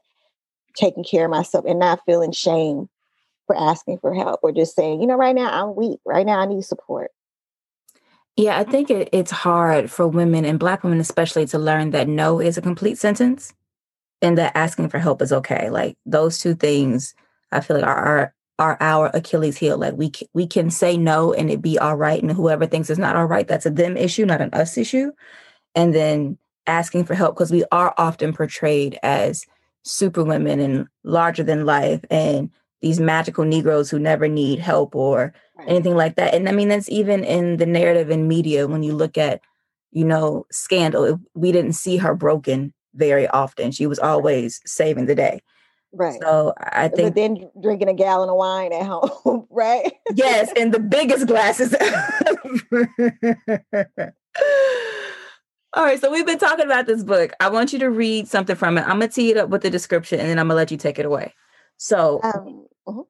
[0.75, 2.89] taking care of myself and not feeling shame
[3.47, 5.99] for asking for help or just saying you know right now i'm weak.
[6.05, 7.11] Right now i need support.
[8.37, 12.07] Yeah i think it, it's hard for women and black women especially to learn that
[12.07, 13.53] no is a complete sentence
[14.21, 15.69] and that asking for help is okay.
[15.69, 17.13] Like those two things
[17.51, 19.77] i feel like are, are are our Achilles heel.
[19.77, 22.99] Like we we can say no and it be all right, and whoever thinks it's
[22.99, 25.11] not all right, that's a them issue, not an us issue.
[25.75, 29.45] And then asking for help because we are often portrayed as
[29.83, 35.67] superwomen and larger than life and these magical Negroes who never need help or right.
[35.67, 36.33] anything like that.
[36.33, 39.41] And I mean, that's even in the narrative in media when you look at,
[39.91, 41.19] you know, scandal.
[41.33, 43.71] We didn't see her broken very often.
[43.71, 45.41] She was always saving the day.
[45.91, 46.19] Right.
[46.21, 47.07] So I think.
[47.07, 49.91] But then drinking a gallon of wine at home, right?
[50.13, 51.75] yes, and the biggest glasses.
[55.75, 57.31] All right, so we've been talking about this book.
[57.39, 58.81] I want you to read something from it.
[58.81, 60.97] I'm gonna tee it up with the description, and then I'm gonna let you take
[60.97, 61.33] it away.
[61.77, 63.03] So, um, uh-huh.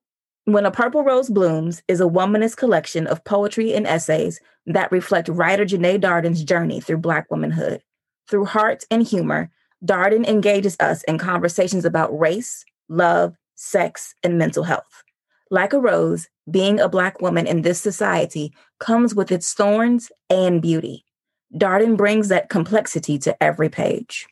[0.45, 5.29] when a purple rose blooms is a womanist collection of poetry and essays that reflect
[5.29, 7.81] writer Janae Darden's journey through Black womanhood.
[8.29, 9.49] Through heart and humor,
[9.83, 15.03] Darden engages us in conversations about race, love, sex, and mental health.
[15.51, 20.61] Like a rose, being a Black woman in this society comes with its thorns and
[20.61, 21.05] beauty.
[21.53, 24.27] Darden brings that complexity to every page.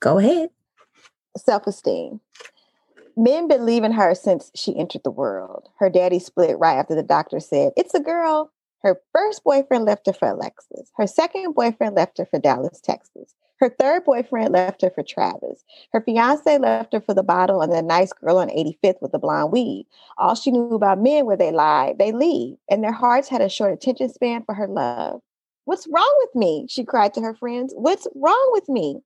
[0.00, 0.50] Go ahead.
[1.36, 2.20] Self esteem.
[3.16, 5.68] Men believe in her since she entered the world.
[5.78, 8.52] Her daddy split right after the doctor said, It's a girl.
[8.82, 10.90] Her first boyfriend left her for Alexis.
[10.96, 13.34] Her second boyfriend left her for Dallas, Texas.
[13.64, 15.64] Her third boyfriend left her for Travis.
[15.94, 19.18] Her fiance left her for the bottle and the nice girl on 85th with the
[19.18, 19.86] blonde weed.
[20.18, 23.48] All she knew about men were they lied, they leave, and their hearts had a
[23.48, 25.22] short attention span for her love.
[25.64, 26.66] What's wrong with me?
[26.68, 27.72] She cried to her friends.
[27.74, 28.98] What's wrong with me?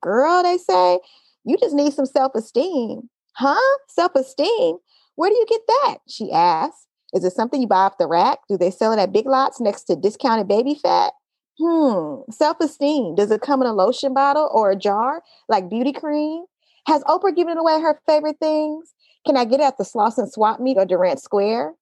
[0.00, 1.00] Girl, they say,
[1.44, 3.10] You just need some self esteem.
[3.32, 3.78] Huh?
[3.88, 4.76] Self esteem?
[5.16, 5.96] Where do you get that?
[6.08, 6.86] She asked.
[7.14, 8.38] Is it something you buy off the rack?
[8.48, 11.14] Do they sell it at big lots next to discounted baby fat?
[11.58, 13.14] Hmm, self esteem.
[13.14, 16.44] Does it come in a lotion bottle or a jar like beauty cream?
[16.86, 18.92] Has Oprah given away her favorite things?
[19.26, 21.74] Can I get at the Slauson Swap Meet or Durant Square?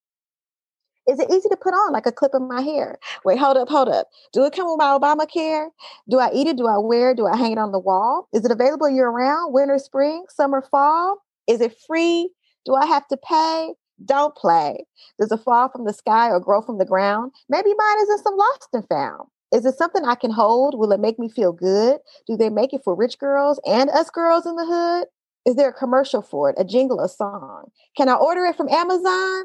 [1.09, 2.99] Is it easy to put on like a clip in my hair?
[3.25, 4.09] Wait, hold up, hold up.
[4.33, 5.69] Do it come with my Obamacare?
[6.09, 6.57] Do I eat it?
[6.57, 7.17] Do I wear it?
[7.17, 8.29] Do I hang it on the wall?
[8.33, 11.19] Is it available year round, winter, spring, summer, fall?
[11.49, 12.31] Is it free?
[12.65, 13.75] Do I have to pay?
[14.05, 14.87] Don't play.
[15.19, 17.33] Does it fall from the sky or grow from the ground?
[17.49, 19.29] Maybe mine is in some lost and found.
[19.53, 20.79] Is it something I can hold?
[20.79, 21.99] Will it make me feel good?
[22.27, 25.09] Do they make it for rich girls and us girls in the hood?
[25.45, 27.71] Is there a commercial for it, a jingle, a song?
[27.97, 29.45] Can I order it from Amazon?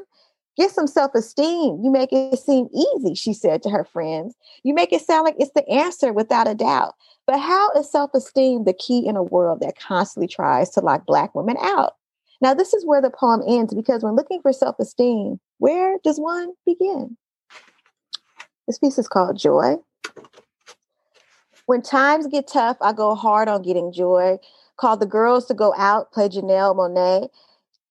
[0.56, 1.80] Get some self esteem.
[1.82, 4.34] You make it seem easy, she said to her friends.
[4.64, 6.94] You make it sound like it's the answer without a doubt.
[7.26, 11.06] But how is self esteem the key in a world that constantly tries to lock
[11.06, 11.92] Black women out?
[12.40, 16.18] Now, this is where the poem ends because when looking for self esteem, where does
[16.18, 17.16] one begin?
[18.66, 19.76] This piece is called Joy.
[21.66, 24.38] When times get tough, I go hard on getting joy.
[24.76, 27.28] Call the girls to go out, play Janelle Monáe,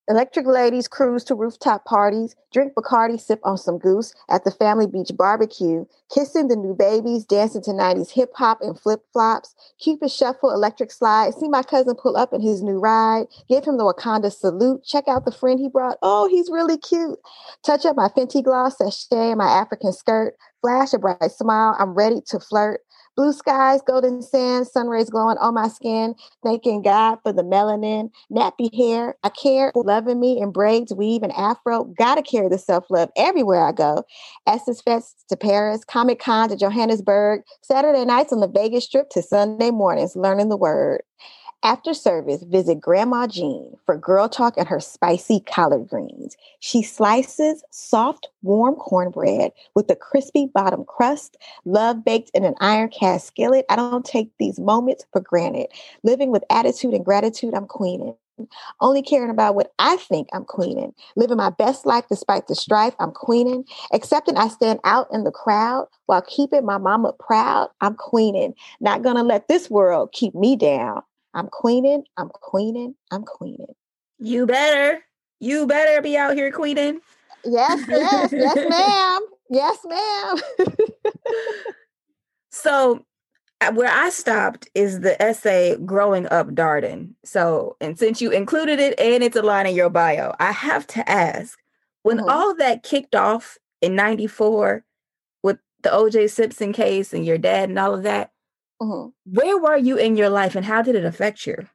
[0.09, 4.87] Electric ladies cruise to rooftop parties, drink Bacardi, sip on some goose at the family
[4.87, 10.09] beach barbecue, kissing the new babies, dancing to 90s hip hop and flip flops, Cupid
[10.09, 13.83] shuffle, electric slide, see my cousin pull up in his new ride, give him the
[13.83, 15.97] Wakanda salute, check out the friend he brought.
[16.01, 17.19] Oh, he's really cute.
[17.65, 21.75] Touch up my Fenty gloss, sachet my African skirt, flash a bright smile.
[21.79, 22.81] I'm ready to flirt.
[23.15, 26.13] Blue skies, golden sand, sun rays glowing on my skin.
[26.43, 29.15] Thanking God for the melanin, nappy hair.
[29.23, 31.85] I care loving me in braids, weave, and afro.
[31.97, 34.03] Gotta carry the self love everywhere I go.
[34.45, 39.23] Essence Fest to Paris, Comic Con to Johannesburg, Saturday nights on the Vegas Strip to
[39.23, 41.01] Sunday mornings, learning the word.
[41.63, 46.37] After service, visit Grandma Jean for girl talk and her spicy collard greens.
[46.59, 52.89] She slices soft, warm cornbread with a crispy bottom crust, love baked in an iron
[52.89, 53.65] cast skillet.
[53.69, 55.67] I don't take these moments for granted.
[56.03, 58.15] Living with attitude and gratitude, I'm queening.
[58.79, 60.93] Only caring about what I think I'm queening.
[61.15, 63.65] Living my best life despite the strife, I'm queening.
[63.91, 68.53] Accepting I stand out in the crowd while keeping my mama proud, I'm queening.
[68.79, 71.01] Not gonna let this world keep me down.
[71.37, 73.75] I'm queening, I'm queening, I'm queening.
[74.17, 75.03] You better,
[75.39, 76.99] you better be out here queening.
[77.45, 79.21] Yes, yes, yes, ma'am.
[79.47, 80.67] Yes, ma'am.
[82.49, 83.05] so
[83.61, 87.13] uh, where I stopped is the essay Growing Up Darden.
[87.23, 90.87] So, and since you included it and it's a line in your bio, I have
[90.87, 91.59] to ask
[92.01, 92.29] when mm-hmm.
[92.29, 94.83] all that kicked off in 94
[95.43, 98.31] with the OJ Simpson case and your dad and all of that,
[98.81, 99.09] Mm-hmm.
[99.33, 101.67] Where were you in your life and how did it affect you?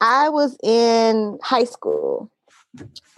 [0.00, 2.30] I was in high school.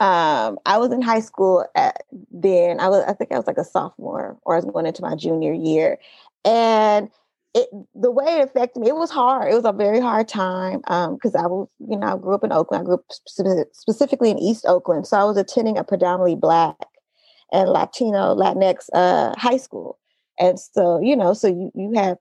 [0.01, 2.81] Um, I was in high school at, then.
[2.81, 5.15] I was, I think I was like a sophomore, or I was going into my
[5.15, 5.99] junior year,
[6.45, 7.09] and
[7.55, 9.51] it the way it affected me, it was hard.
[9.51, 12.45] It was a very hard time because um, I was, you know, I grew up
[12.45, 12.83] in Oakland.
[12.83, 13.05] I grew up
[13.73, 16.77] specifically in East Oakland, so I was attending a predominantly Black
[17.53, 19.99] and Latino Latinx uh, high school,
[20.39, 22.19] and so you know, so you you have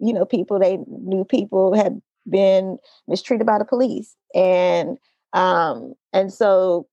[0.00, 4.14] you know, people they knew people had been mistreated by the police.
[4.34, 4.98] And
[5.32, 6.86] um and so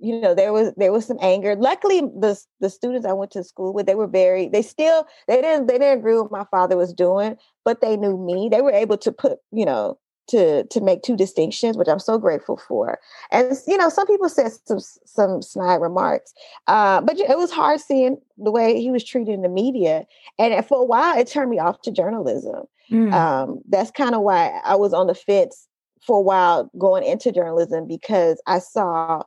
[0.00, 3.42] you know there was there was some anger luckily the the students i went to
[3.42, 6.76] school with they were very they still they didn't they didn't agree with my father
[6.76, 9.98] was doing but they knew me they were able to put you know
[10.30, 12.98] to to make two distinctions, which I'm so grateful for.
[13.30, 16.32] And you know, some people said some some snide remarks,
[16.66, 20.06] uh, but it was hard seeing the way he was treated in the media.
[20.38, 22.64] And for a while, it turned me off to journalism.
[22.90, 23.12] Mm.
[23.12, 25.68] Um, that's kind of why I was on the fence
[26.06, 29.22] for a while going into journalism because I saw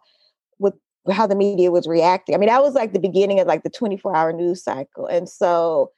[0.59, 0.73] with
[1.11, 2.35] how the media was reacting.
[2.35, 5.27] I mean, that was like the beginning of like the 24 hour news cycle, and
[5.27, 5.91] so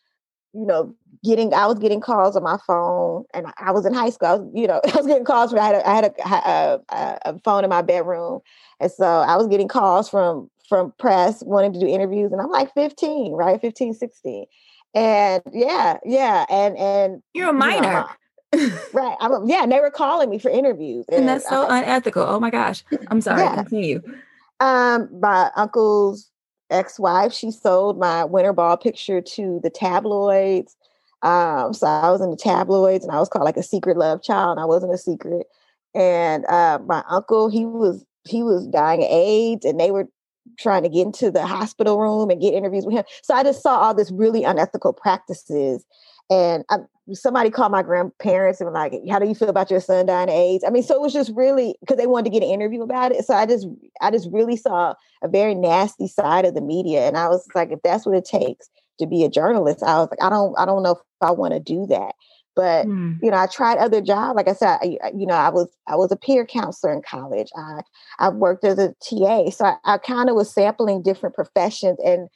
[0.56, 4.10] you know, getting I was getting calls on my phone, and I was in high
[4.10, 4.28] school.
[4.28, 6.82] I was, you know, I was getting calls from I had a, I had a,
[6.90, 8.42] a, a phone in my bedroom,
[8.80, 12.50] and so I was getting calls from from press wanting to do interviews, and I'm
[12.50, 14.46] like 15, right, 15, 16,
[14.94, 18.06] and yeah, yeah, and and you're a minor.
[18.54, 19.18] You know, right.
[19.20, 21.06] I'm yeah, and they were calling me for interviews.
[21.12, 22.24] And, and that's so I, unethical.
[22.24, 22.84] Oh my gosh.
[23.08, 23.44] I'm sorry.
[23.44, 23.56] Yeah.
[23.56, 24.02] Continue.
[24.60, 26.32] Um, my uncle's
[26.72, 30.76] ex-wife she sold my winter ball picture to the tabloids
[31.26, 34.22] um, so i was in the tabloids and i was called like a secret love
[34.24, 35.48] child and i wasn't a secret
[35.94, 40.08] and uh, my uncle he was he was dying of aids and they were
[40.60, 43.62] trying to get into the hospital room and get interviews with him so i just
[43.62, 45.86] saw all this really unethical practices
[46.30, 46.78] and I,
[47.14, 50.34] somebody called my grandparents and like, "How do you feel about your son dying of
[50.36, 52.82] AIDS?" I mean, so it was just really because they wanted to get an interview
[52.82, 53.26] about it.
[53.26, 53.68] So I just,
[54.02, 57.72] I just really saw a very nasty side of the media, and I was like,
[57.72, 60.66] if that's what it takes to be a journalist, I was like, I don't, I
[60.66, 62.16] don't know if I want to do that.
[62.56, 63.20] But mm.
[63.22, 64.38] you know, I tried other jobs.
[64.38, 67.50] Like I said, I, you know, I was I was a peer counselor in college.
[67.56, 67.82] I
[68.18, 72.30] I worked as a TA, so I, I kind of was sampling different professions, and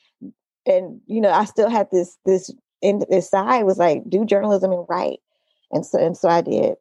[0.65, 4.73] and you know, I still had this this in this side was like do journalism
[4.73, 5.19] and write,
[5.71, 6.75] and so and so I did.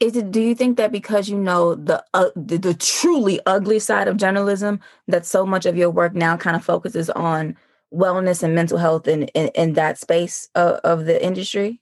[0.00, 0.32] Is it?
[0.32, 4.16] Do you think that because you know the, uh, the the truly ugly side of
[4.16, 7.56] journalism, that so much of your work now kind of focuses on
[7.92, 11.80] wellness and mental health in in, in that space of, of the industry?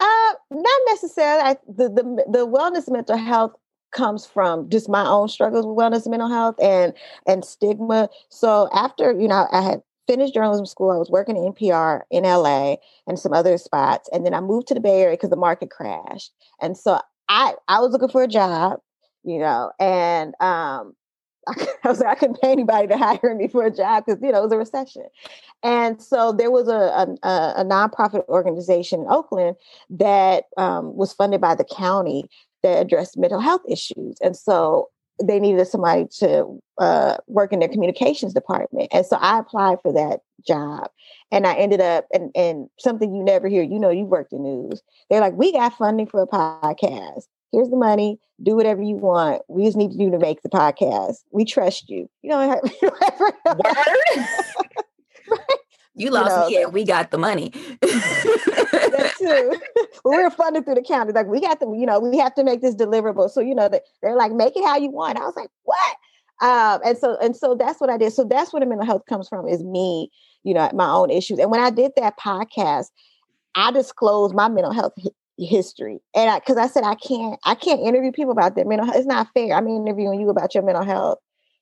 [0.00, 1.42] Uh, not necessarily.
[1.42, 3.52] I, the, the the wellness mental health
[3.92, 6.92] comes from just my own struggles with wellness and mental health and
[7.26, 8.08] and stigma.
[8.28, 10.90] So after you know, I had finished journalism school.
[10.90, 12.76] I was working at NPR in LA
[13.06, 15.70] and some other spots, and then I moved to the Bay Area because the market
[15.70, 16.32] crashed.
[16.60, 18.80] And so I I was looking for a job,
[19.24, 20.94] you know, and um,
[21.84, 24.32] I was like, I couldn't pay anybody to hire me for a job because you
[24.32, 25.04] know it was a recession,
[25.62, 29.56] and so there was a a, a nonprofit organization in Oakland
[29.90, 32.24] that um, was funded by the county
[32.62, 34.88] that addressed mental health issues, and so
[35.22, 39.92] they needed somebody to uh, work in their communications department, and so I applied for
[39.92, 40.90] that job,
[41.30, 43.62] and I ended up and and something you never hear.
[43.62, 44.82] You know, you worked in news.
[45.10, 49.42] They're like, we got funding for a podcast here's the money, do whatever you want.
[49.48, 51.16] We just need you to make the podcast.
[51.30, 52.08] We trust you.
[52.22, 53.62] You know, Word?
[55.98, 57.52] You lost you know, me, yeah, we got the money.
[57.80, 59.58] that too.
[60.04, 61.12] we're funded through the county.
[61.12, 63.30] Like, we got to, you know, we have to make this deliverable.
[63.30, 63.70] So, you know,
[64.02, 65.18] they're like, make it how you want.
[65.18, 65.96] I was like, what?
[66.42, 68.12] Um, and so, and so that's what I did.
[68.12, 70.10] So that's where the mental health comes from is me,
[70.44, 71.38] you know, my own issues.
[71.38, 72.88] And when I did that podcast,
[73.54, 74.92] I disclosed my mental health
[75.38, 78.86] history and I because I said I can't I can't interview people about their mental
[78.86, 78.96] health.
[78.96, 79.54] It's not fair.
[79.54, 81.18] I'm interviewing you about your mental health,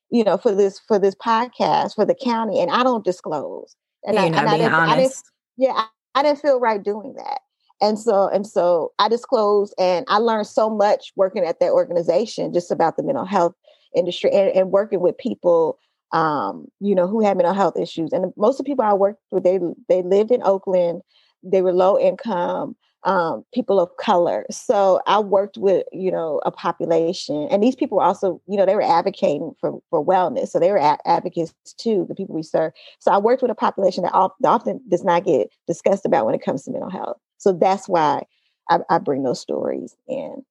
[0.09, 3.75] you know, for this for this podcast for the county, and I don't disclose.
[4.07, 5.15] And, I, and I, didn't, I, didn't,
[5.57, 7.39] yeah, I, I didn't feel right doing that.
[7.81, 12.53] And so and so I disclosed and I learned so much working at that organization
[12.53, 13.53] just about the mental health
[13.95, 15.79] industry and, and working with people
[16.11, 18.13] um, you know, who had mental health issues.
[18.13, 19.59] And most of the people I worked with, they
[19.89, 21.01] they lived in Oakland,
[21.43, 24.45] they were low income, um, people of color.
[24.49, 28.65] So I worked with, you know, a population, and these people were also, you know,
[28.65, 30.49] they were advocating for for wellness.
[30.49, 32.73] So they were a- advocates too, the people we serve.
[32.99, 36.43] So I worked with a population that often does not get discussed about when it
[36.43, 37.17] comes to mental health.
[37.37, 38.23] So that's why
[38.69, 40.43] I, I bring those stories in.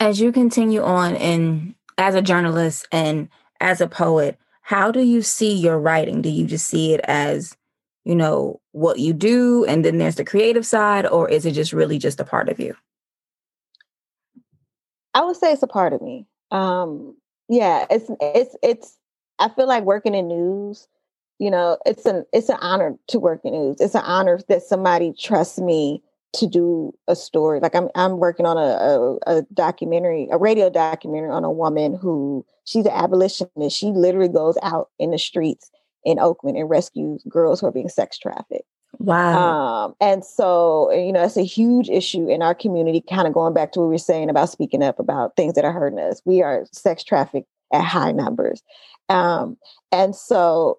[0.00, 3.28] As you continue on, and as a journalist and
[3.60, 6.20] as a poet, how do you see your writing?
[6.20, 7.56] Do you just see it as
[8.04, 11.72] you know, what you do and then there's the creative side, or is it just
[11.72, 12.74] really just a part of you?
[15.14, 16.26] I would say it's a part of me.
[16.50, 17.16] Um,
[17.48, 18.98] yeah, it's it's it's
[19.38, 20.86] I feel like working in news,
[21.38, 23.80] you know, it's an it's an honor to work in news.
[23.80, 26.02] It's an honor that somebody trusts me
[26.34, 27.60] to do a story.
[27.60, 31.96] Like I'm I'm working on a, a, a documentary, a radio documentary on a woman
[31.96, 33.76] who she's an abolitionist.
[33.76, 35.70] She literally goes out in the streets
[36.04, 38.68] in Oakland and rescues girls who are being sex trafficked.
[38.98, 39.86] Wow.
[39.86, 43.54] Um, and so, you know, it's a huge issue in our community, kind of going
[43.54, 46.22] back to what we were saying about speaking up about things that are hurting us.
[46.24, 48.62] We are sex trafficked at high numbers.
[49.08, 49.56] Um,
[49.92, 50.78] and so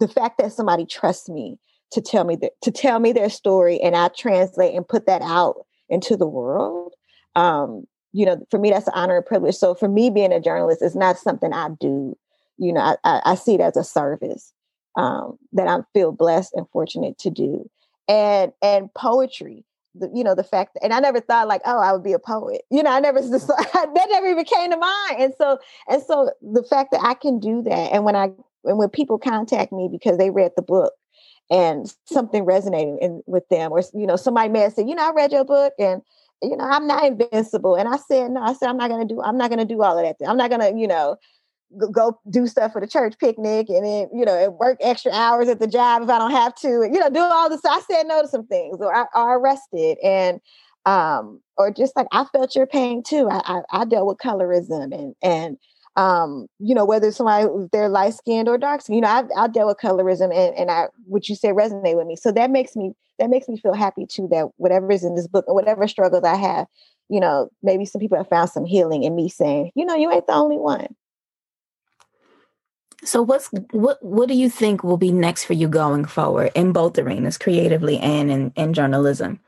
[0.00, 1.58] the fact that somebody trusts me
[1.92, 5.22] to tell me that to tell me their story and I translate and put that
[5.22, 6.94] out into the world,
[7.36, 9.56] um, you know, for me that's an honor and privilege.
[9.56, 12.16] So for me being a journalist is not something I do.
[12.58, 14.52] You know, I, I, I see it as a service
[14.96, 17.68] um, that I feel blessed and fortunate to do.
[18.08, 21.80] And and poetry, the, you know, the fact that, and I never thought like, oh,
[21.80, 22.62] I would be a poet.
[22.70, 25.16] You know, I never that never even came to mind.
[25.18, 28.30] And so and so the fact that I can do that, and when I
[28.64, 30.92] and when people contact me because they read the book
[31.50, 35.08] and something resonating in, with them, or you know, somebody may have said, you know,
[35.08, 36.02] I read your book and
[36.42, 37.74] you know, I'm not invincible.
[37.76, 39.64] And I said, no, I said, I'm not going to do, I'm not going to
[39.64, 40.26] do all of that.
[40.26, 41.16] I'm not going to, you know,
[41.92, 45.60] go do stuff for the church picnic and then you know work extra hours at
[45.60, 47.60] the job if I don't have to you know do all this.
[47.64, 50.40] I said no to some things or I are arrested and
[50.86, 53.28] um or just like I felt your pain too.
[53.30, 55.56] I, I, I dealt with colorism and and
[55.96, 59.48] um you know whether somebody they're light skinned or dark skinned you know I, I
[59.48, 62.16] dealt with colorism and and I what you said resonate with me.
[62.16, 65.28] So that makes me that makes me feel happy too that whatever is in this
[65.28, 66.66] book or whatever struggles I have
[67.08, 70.10] you know maybe some people have found some healing in me saying you know you
[70.10, 70.94] ain't the only one
[73.04, 76.72] So what's what what do you think will be next for you going forward in
[76.72, 79.40] both arenas, creatively and in, in journalism?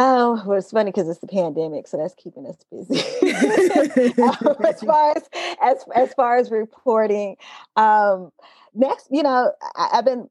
[0.00, 3.00] Oh, well, it's funny because it's the pandemic, so that's keeping us busy.
[4.22, 5.28] um, as far as
[5.60, 7.36] as as far as reporting,
[7.74, 8.30] um,
[8.74, 10.30] next, you know, I, have been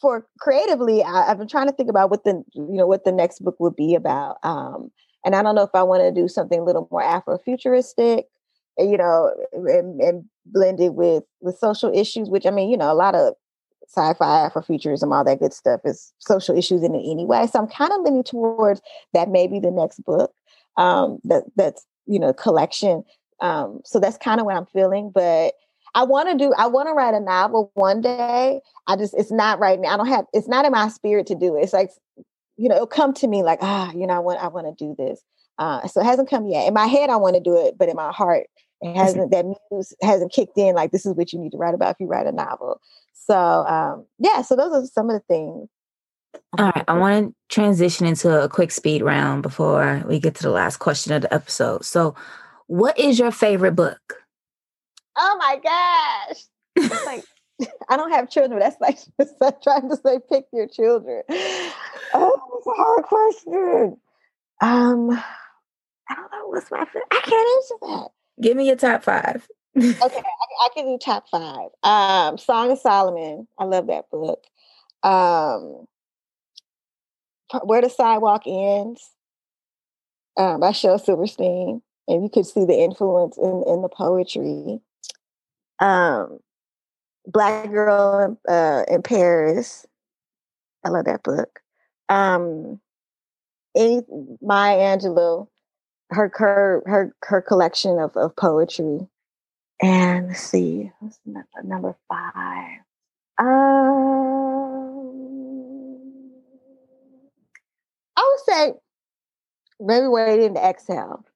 [0.00, 1.02] for creatively.
[1.02, 3.56] I, have been trying to think about what the you know what the next book
[3.58, 4.90] would be about, um,
[5.26, 8.24] and I don't know if I want to do something a little more Afrofuturistic,
[8.78, 12.28] you know, and, and blended with with social issues.
[12.28, 13.34] Which I mean, you know, a lot of
[13.88, 17.46] sci-fi, Afrofuturism, all that good stuff is social issues in it anyway.
[17.50, 18.80] So I'm kind of leaning towards
[19.14, 20.32] that maybe the next book
[20.76, 23.04] um, that that's you know collection.
[23.40, 25.10] Um, so that's kind of what I'm feeling.
[25.14, 25.54] But
[25.94, 26.52] I want to do.
[26.56, 28.60] I want to write a novel one day.
[28.86, 29.94] I just it's not right now.
[29.94, 30.26] I don't have.
[30.32, 31.62] It's not in my spirit to do it.
[31.62, 31.90] It's like
[32.56, 34.84] you know it'll come to me like ah you know I want I want to
[34.84, 35.22] do this.
[35.58, 36.68] Uh, so it hasn't come yet.
[36.68, 38.46] In my head, I want to do it, but in my heart,
[38.82, 39.30] it hasn't.
[39.30, 40.74] That muse hasn't kicked in.
[40.74, 42.80] Like this is what you need to write about if you write a novel.
[43.14, 45.68] So um, yeah, so those are some of the things.
[46.58, 50.42] All right, I want to transition into a quick speed round before we get to
[50.42, 51.84] the last question of the episode.
[51.84, 52.14] So,
[52.66, 54.22] what is your favorite book?
[55.16, 57.04] Oh my gosh!
[57.06, 57.24] like
[57.88, 58.60] I don't have children.
[59.18, 61.22] That's like trying to say pick your children.
[61.28, 63.96] Oh, it's a hard question.
[64.60, 65.10] Um,
[66.08, 67.04] I don't know what's my favorite.
[67.10, 68.08] I can't answer that.
[68.40, 71.68] Give me your top five okay, I, I, can do top five.
[71.82, 73.46] Um, Song of Solomon.
[73.58, 74.42] I love that book.
[75.02, 75.86] Um,
[77.62, 79.10] Where the Sidewalk Ends
[80.38, 84.80] um, by Shel Silverstein, and you could see the influence in in the poetry.
[85.78, 86.38] Um,
[87.26, 89.84] Black Girl uh, in Paris.
[90.84, 91.60] I love that book.
[92.08, 92.80] Um,
[93.76, 95.48] Maya Angelou,
[96.10, 99.08] her her her her collection of of poetry.
[99.82, 101.18] And let's see, what's
[101.62, 102.78] number, five?
[103.38, 103.46] Um,
[108.16, 108.72] I would say
[109.78, 111.26] maybe waiting to exhale.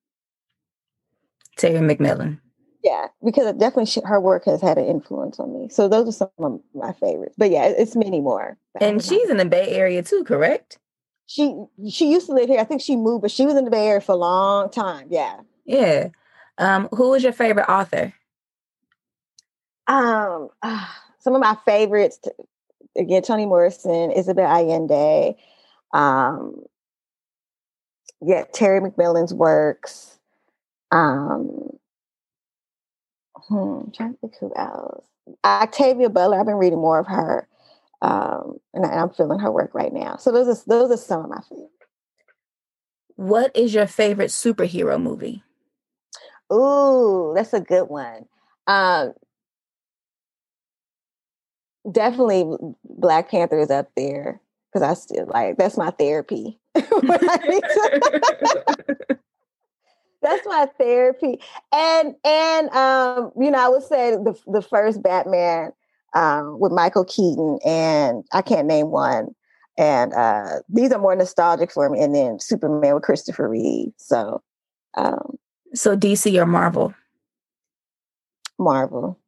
[1.58, 2.40] Terry McMillan.
[2.82, 5.68] Yeah, because definitely she, her work has had an influence on me.
[5.68, 7.34] So those are some of my favorites.
[7.36, 8.56] But yeah, it's many more.
[8.80, 10.78] And she's in the Bay Area too, correct?
[11.30, 11.54] She
[11.88, 12.58] she used to live here.
[12.58, 15.06] I think she moved, but she was in the Bay Area for a long time.
[15.10, 15.38] Yeah.
[15.64, 16.08] Yeah.
[16.58, 18.12] Um, who was your favorite author?
[19.86, 20.88] Um, uh,
[21.20, 22.18] some of my favorites,
[22.98, 25.36] again, Toni Morrison, Isabel Allende,
[25.92, 26.64] um,
[28.20, 30.18] yeah, Terry McMillan's works.
[30.90, 31.70] Um,
[33.36, 35.04] hmm, I'm trying to think who else.
[35.44, 36.40] Octavia Butler.
[36.40, 37.46] I've been reading more of her,
[38.02, 40.16] um, and, I, am feeling her work right now.
[40.16, 41.74] So those are those are some of my favorites.
[43.16, 45.42] What is your favorite superhero movie?
[46.52, 48.26] Ooh, that's a good one.
[48.66, 49.12] Um,
[51.90, 52.46] definitely
[52.84, 54.40] Black Panther is up there
[54.72, 56.58] because I still like that's my therapy.
[56.74, 56.90] that's
[60.46, 61.40] my therapy,
[61.72, 65.72] and and um, you know, I would say the the first Batman
[66.14, 69.34] um, with Michael Keaton, and I can't name one.
[69.78, 72.02] And uh, these are more nostalgic for me.
[72.02, 73.92] And then Superman with Christopher Reeve.
[73.96, 74.42] So,
[74.94, 75.38] um,
[75.72, 76.92] so DC or Marvel?
[78.58, 79.18] Marvel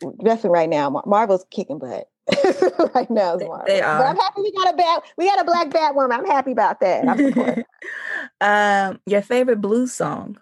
[0.00, 1.02] definitely right now.
[1.06, 2.08] Marvel's kicking butt.
[2.94, 3.62] right now, Marvel.
[3.66, 3.98] They are.
[3.98, 5.02] But I'm happy we got a bat.
[5.16, 6.12] We got a black Batwoman.
[6.12, 7.66] I'm happy about that.
[8.40, 10.38] um, your favorite blues song?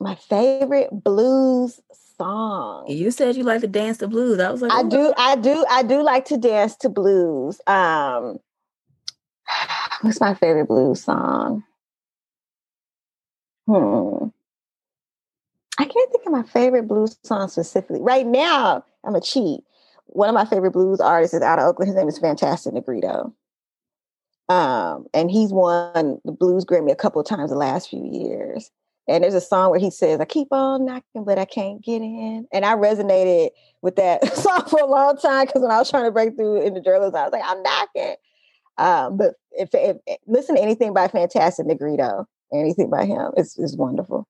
[0.00, 1.80] My favorite blues
[2.18, 2.86] song.
[2.88, 4.40] You said you like to dance to blues.
[4.40, 7.60] I was like, I do, I do, I do like to dance to blues.
[7.66, 8.38] Um,
[10.02, 11.64] what's my favorite blues song?
[13.66, 14.28] Hmm.
[15.78, 18.00] I can't think of my favorite blues song specifically.
[18.00, 19.60] Right now, I'm a cheat.
[20.06, 21.88] One of my favorite blues artists is out of Oakland.
[21.88, 23.34] His name is Fantastic Negrito.
[24.48, 28.70] Um, and he's won the Blues Grammy a couple of times the last few years.
[29.08, 32.02] And there's a song where he says, I keep on knocking, but I can't get
[32.02, 32.46] in.
[32.52, 33.50] And I resonated
[33.80, 36.62] with that song for a long time because when I was trying to break through
[36.62, 38.16] in the journalism, I was like, I'm knocking.
[38.78, 39.96] Um, but if, if,
[40.26, 44.26] listen to anything by Fantastic Negrito, anything by him, it's, it's wonderful.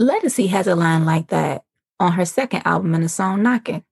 [0.00, 1.62] Ledisi has a line like that
[1.98, 3.84] on her second album in the song Knocking.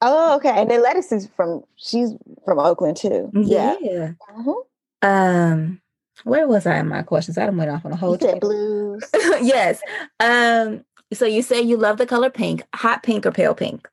[0.00, 0.50] Oh, okay.
[0.50, 2.10] And then Ledisi's from she's
[2.44, 3.30] from Oakland too.
[3.34, 3.74] Yeah.
[3.80, 4.12] yeah.
[4.30, 4.54] Uh-huh.
[5.02, 5.80] Um,
[6.24, 7.38] where was I in my questions?
[7.38, 9.04] I done went off on a whole you blues.
[9.40, 9.80] yes.
[10.20, 13.88] Um, so you say you love the color pink, hot pink or pale pink?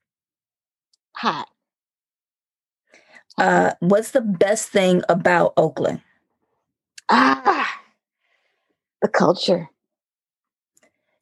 [1.15, 1.47] Hot.
[3.37, 6.01] Uh, what's the best thing about Oakland?
[7.09, 7.81] Ah,
[9.01, 9.69] the culture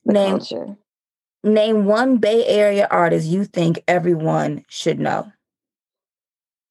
[0.06, 0.78] name culture.
[1.44, 5.32] name one Bay Area artist you think everyone should know.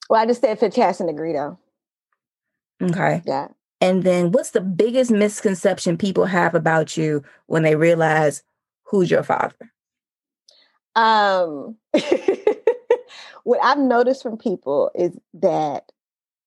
[0.08, 1.58] Well, I just said Fantastic Negrito.
[2.82, 3.22] Okay.
[3.26, 3.48] Yeah.
[3.82, 8.44] And then what's the biggest misconception people have about you when they realize
[8.84, 9.56] who's your father?
[10.94, 11.76] Um
[13.42, 15.90] what I've noticed from people is that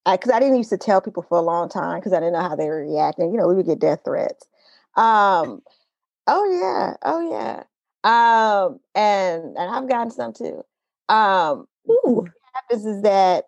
[0.09, 2.33] because I, I, didn't used to tell people for a long time because I didn't
[2.33, 3.31] know how they were reacting.
[3.31, 4.47] You know, we would get death threats.
[4.95, 5.61] Um,
[6.27, 7.63] oh yeah, oh yeah.
[8.05, 10.63] Um, and and I've gotten some too.
[11.09, 12.21] Um, Ooh.
[12.21, 13.45] what happens is that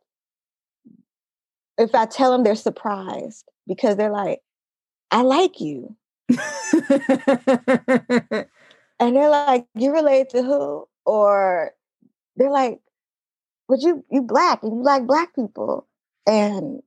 [1.77, 4.41] if I tell them, they're surprised because they're like,
[5.11, 5.95] "I like you,"
[6.29, 6.35] and
[8.99, 11.73] they're like, "You relate to who?" Or
[12.35, 12.79] they're like,
[13.67, 15.87] "But you you black and you like black people,"
[16.25, 16.81] and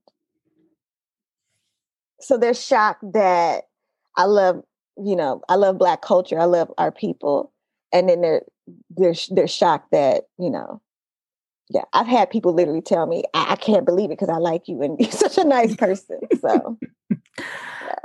[2.19, 3.65] so they're shocked that
[4.15, 4.63] I love,
[4.97, 6.39] you know, I love black culture.
[6.39, 7.51] I love our people,
[7.91, 8.43] and then they're
[8.89, 10.81] they're they're shocked that you know
[11.73, 14.67] yeah, I've had people literally tell me, I, I can't believe it because I like
[14.67, 16.19] you and you're such a nice person.
[16.39, 16.77] So
[17.09, 17.95] yeah.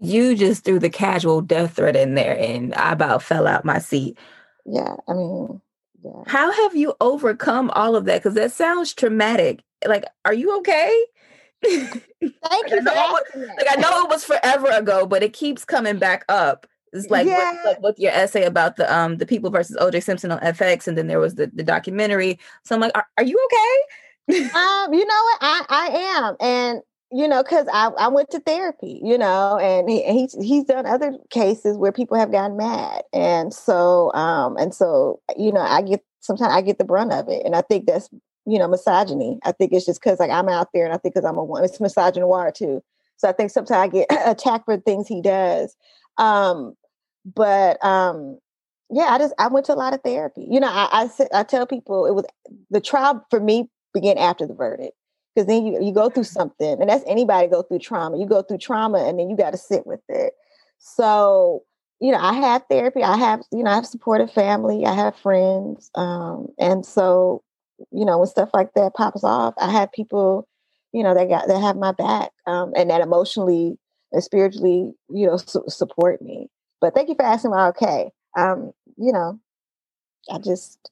[0.00, 3.78] you just threw the casual death threat in there and I about fell out my
[3.78, 4.18] seat.
[4.66, 5.60] Yeah, I mean,
[6.02, 6.22] yeah.
[6.26, 8.22] How have you overcome all of that?
[8.22, 9.62] Because that sounds traumatic.
[9.86, 11.04] Like, are you okay?
[11.64, 12.80] Thank you.
[12.82, 16.66] was, like I know it was forever ago, but it keeps coming back up.
[16.94, 17.52] It's like, yeah.
[17.52, 20.86] with, like with your essay about the um the people versus OJ Simpson on FX,
[20.86, 22.38] and then there was the, the documentary.
[22.64, 24.40] So I'm like, are, are you okay?
[24.54, 25.38] um, you know what?
[25.40, 25.86] I I
[26.18, 30.34] am, and you know, because I, I went to therapy, you know, and he, he's
[30.40, 35.52] he's done other cases where people have gotten mad, and so um and so you
[35.52, 38.08] know, I get sometimes I get the brunt of it, and I think that's
[38.46, 39.38] you know misogyny.
[39.44, 41.44] I think it's just because like I'm out there, and I think because I'm a
[41.44, 42.82] woman, it's misogynoir too.
[43.16, 45.76] So I think sometimes I get attacked for things he does.
[46.18, 46.74] Um,
[47.24, 48.38] but um
[48.90, 51.42] yeah i just i went to a lot of therapy you know i i, I
[51.42, 52.24] tell people it was
[52.70, 54.94] the trial for me began after the verdict
[55.34, 58.42] because then you, you go through something and that's anybody go through trauma you go
[58.42, 60.32] through trauma and then you got to sit with it.
[60.78, 61.64] So
[62.00, 65.16] you know i have therapy i have you know i have supportive family i have
[65.16, 67.42] friends um and so
[67.90, 70.46] you know when stuff like that pops off i have people
[70.92, 73.78] you know that got that have my back um and that emotionally
[74.12, 76.48] and spiritually you know su- support me
[76.84, 78.10] but thank you for asking my okay.
[78.36, 79.40] Um, you know,
[80.30, 80.90] I just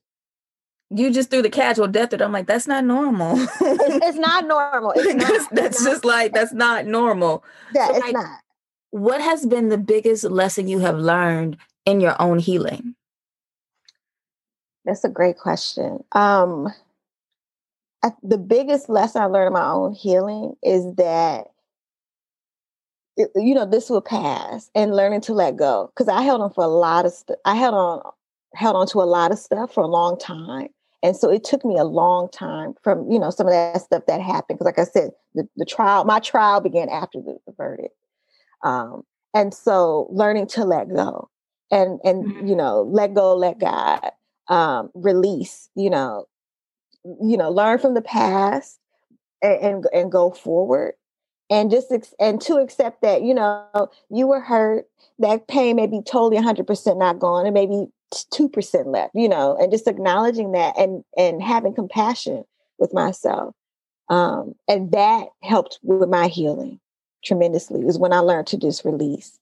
[0.88, 3.38] you just threw the casual death that I'm like, that's not normal.
[3.38, 4.92] it's, it's, not normal.
[4.96, 7.44] It's not, that's, that's just like that's not normal.
[7.74, 8.38] Yeah, so it's like, not.
[8.90, 12.94] What has been the biggest lesson you have learned in your own healing?
[14.86, 16.02] That's a great question.
[16.12, 16.72] Um,
[18.02, 21.51] I, the biggest lesson I learned in my own healing is that
[23.16, 26.52] it, you know this will pass and learning to let go because i held on
[26.52, 28.00] for a lot of stuff i held on
[28.54, 30.68] held on to a lot of stuff for a long time
[31.02, 34.04] and so it took me a long time from you know some of that stuff
[34.06, 37.52] that happened because like i said the, the trial my trial began after the, the
[37.52, 37.94] verdict
[38.64, 39.02] um,
[39.34, 41.28] and so learning to let go
[41.70, 42.46] and and mm-hmm.
[42.46, 44.10] you know let go let god
[44.48, 46.26] um, release you know
[47.04, 48.78] you know learn from the past
[49.42, 50.94] and, and, and go forward
[51.52, 54.86] and just and to accept that you know you were hurt
[55.18, 59.70] that pain may be totally 100% not gone and maybe 2% left you know and
[59.70, 62.44] just acknowledging that and and having compassion
[62.78, 63.54] with myself
[64.08, 66.80] um and that helped with my healing
[67.24, 69.38] tremendously was when i learned to just release.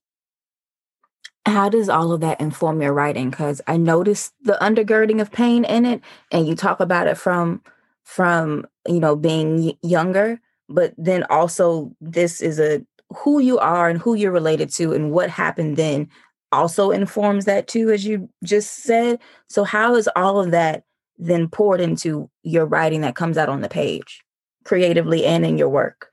[1.47, 3.31] How does all of that inform your writing?
[3.31, 7.63] Because i noticed the undergirding of pain in it and you talk about it from
[8.05, 10.41] from you know being younger
[10.71, 15.11] but then also this is a who you are and who you're related to and
[15.11, 16.09] what happened then
[16.53, 19.19] also informs that too as you just said
[19.49, 20.85] so how is all of that
[21.19, 24.23] then poured into your writing that comes out on the page
[24.65, 26.11] creatively and in your work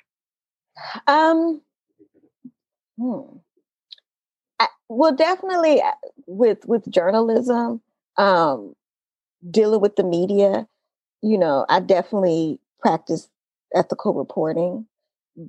[1.08, 1.62] um
[2.98, 3.22] hmm.
[4.60, 5.92] I, well definitely uh,
[6.26, 7.82] with with journalism
[8.18, 8.76] um
[9.50, 10.68] dealing with the media
[11.22, 13.30] you know i definitely practice
[13.74, 14.86] ethical reporting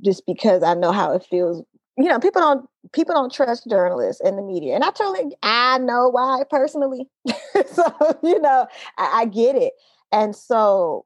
[0.03, 1.64] just because I know how it feels.
[1.97, 4.75] You know, people don't people don't trust journalists and the media.
[4.75, 7.09] And I totally I know why personally.
[7.73, 7.85] so,
[8.23, 8.66] you know,
[8.97, 9.73] I, I get it.
[10.12, 11.05] And so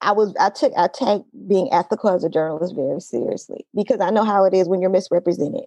[0.00, 4.10] I was I took I take being ethical as a journalist very seriously because I
[4.10, 5.66] know how it is when you're misrepresented.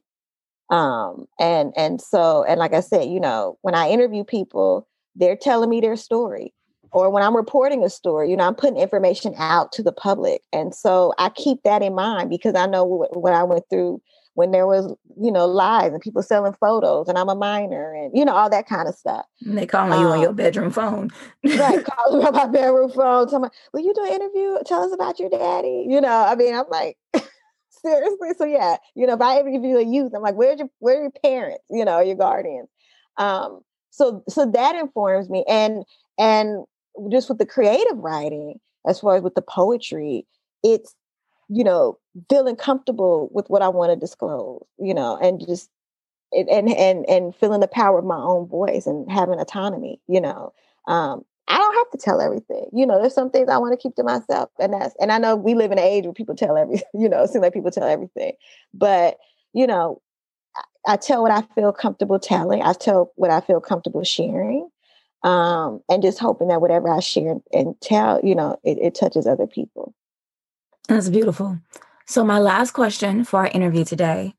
[0.70, 5.38] Um and and so and like I said, you know, when I interview people, they're
[5.38, 6.54] telling me their story
[6.94, 10.42] or when I'm reporting a story, you know, I'm putting information out to the public.
[10.54, 14.02] And so I keep that in mind because I know what, what I went through
[14.36, 18.12] when there was, you know, lies and people selling photos and I'm a minor and,
[18.16, 19.26] you know, all that kind of stuff.
[19.46, 21.12] And they calling um, you on your um, bedroom phone.
[21.44, 21.84] right.
[21.86, 23.30] Calling on my bedroom phone.
[23.30, 24.58] Tell me, will you do an interview?
[24.66, 25.86] Tell us about your daddy.
[25.88, 26.98] You know, I mean, I'm like,
[27.70, 28.30] seriously.
[28.38, 30.70] So yeah, you know, if I ever interview you a youth, I'm like, where's your,
[30.80, 31.64] where are your parents?
[31.70, 32.70] You know, your guardians.
[33.18, 35.44] Um, so, so that informs me.
[35.48, 35.84] And,
[36.18, 36.66] and
[37.12, 40.26] just with the creative writing, as far as with the poetry,
[40.64, 40.96] it's,
[41.50, 41.98] you know,
[42.30, 45.70] feeling comfortable with what I want to disclose, you know, and just
[46.32, 50.54] and and and feeling the power of my own voice and having autonomy, you know.
[50.88, 52.68] Um, I don't have to tell everything.
[52.74, 54.50] You know, there's some things I want to keep to myself.
[54.60, 57.10] And that's and I know we live in an age where people tell everything, you
[57.10, 58.34] know, it seems like people tell everything.
[58.74, 59.18] But,
[59.54, 60.02] you know,
[60.56, 62.62] I, I tell what I feel comfortable telling.
[62.62, 64.70] I tell what I feel comfortable sharing
[65.24, 69.26] um, and just hoping that whatever I share and tell, you know, it, it touches
[69.26, 69.94] other people.
[70.88, 71.60] That's beautiful.
[72.06, 74.36] So, my last question for our interview today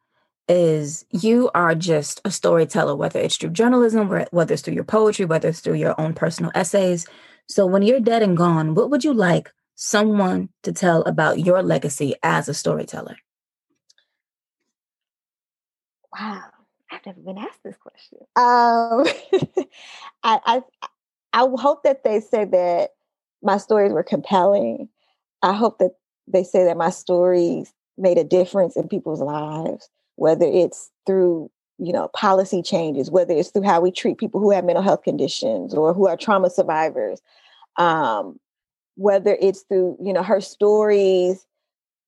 [0.47, 5.25] is you are just a storyteller, whether it's through journalism, whether it's through your poetry,
[5.25, 7.07] whether it's through your own personal essays.
[7.49, 11.63] So, when you're dead and gone, what would you like someone to tell about your
[11.63, 13.17] legacy as a storyteller?
[16.13, 16.54] Wow.
[16.95, 18.19] I've never been asked this question.
[18.37, 19.05] Um,
[20.23, 20.63] I, I
[21.33, 22.91] I hope that they say that
[23.43, 24.89] my stories were compelling.
[25.43, 25.97] I hope that
[26.29, 31.93] they say that my stories made a difference in people's lives, whether it's through you
[31.93, 35.75] know policy changes, whether it's through how we treat people who have mental health conditions
[35.75, 37.21] or who are trauma survivors,
[37.77, 38.39] um,
[38.97, 41.47] whether it's through you know her stories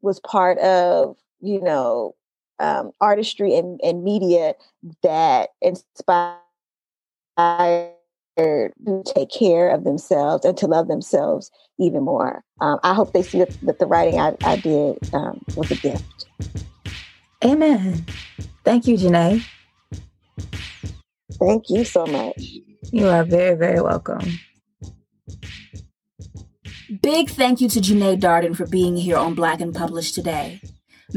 [0.02, 2.14] was part of you know
[2.58, 4.54] um, artistry and, and media
[5.02, 6.38] that inspire
[7.36, 12.44] to take care of themselves and to love themselves even more.
[12.60, 15.76] Um, I hope they see that, that the writing I, I did um, was a
[15.76, 16.26] gift.
[17.44, 18.04] Amen.
[18.64, 19.46] Thank you, Janae.
[21.32, 22.40] Thank you so much.
[22.90, 24.38] You are very, very welcome.
[27.02, 30.60] Big thank you to Janae Darden for being here on Black and Published today.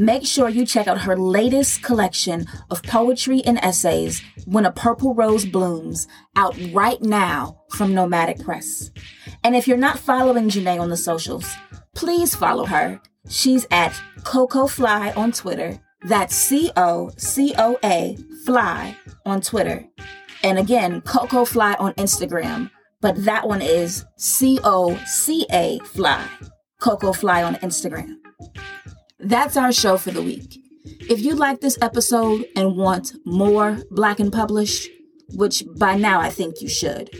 [0.00, 5.12] Make sure you check out her latest collection of poetry and essays, When a Purple
[5.12, 8.90] Rose Blooms, out right now from Nomadic Press.
[9.44, 11.54] And if you're not following Janae on the socials,
[11.94, 12.98] please follow her.
[13.28, 13.92] She's at
[14.24, 15.78] Coco Fly on Twitter.
[16.08, 18.96] That's C O C O A Fly
[19.26, 19.84] on Twitter.
[20.42, 22.70] And again, Coco Fly on Instagram,
[23.02, 26.26] but that one is C O C A Fly.
[26.80, 28.16] Coco Fly on Instagram.
[29.22, 30.58] That's our show for the week.
[30.84, 34.88] If you like this episode and want more Black and Published,
[35.34, 37.10] which by now I think you should,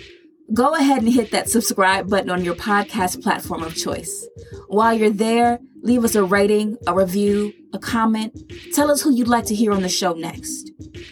[0.55, 4.27] go ahead and hit that subscribe button on your podcast platform of choice.
[4.69, 8.33] While you're there, leave us a rating, a review, a comment.
[8.75, 10.71] Tell us who you'd like to hear on the show next.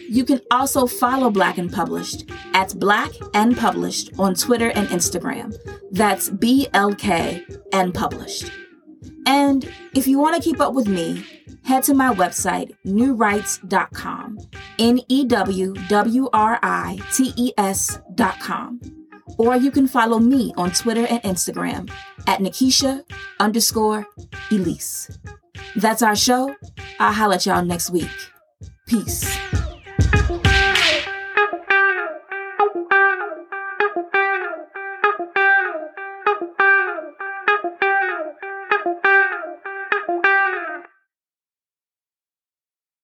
[0.09, 5.55] You can also follow Black and Published at Black and Published on Twitter and Instagram.
[5.91, 8.51] That's BLK and Published.
[9.29, 11.23] And if you want to keep up with me,
[11.63, 14.39] head to my website, newwrites.com.
[14.79, 18.81] N E W W R I T E S.com.
[19.37, 21.91] Or you can follow me on Twitter and Instagram
[22.25, 23.03] at Nikesha
[23.39, 24.07] underscore
[24.49, 25.19] Elise.
[25.75, 26.55] That's our show.
[26.99, 28.09] I'll holler at y'all next week.
[28.87, 29.37] Peace.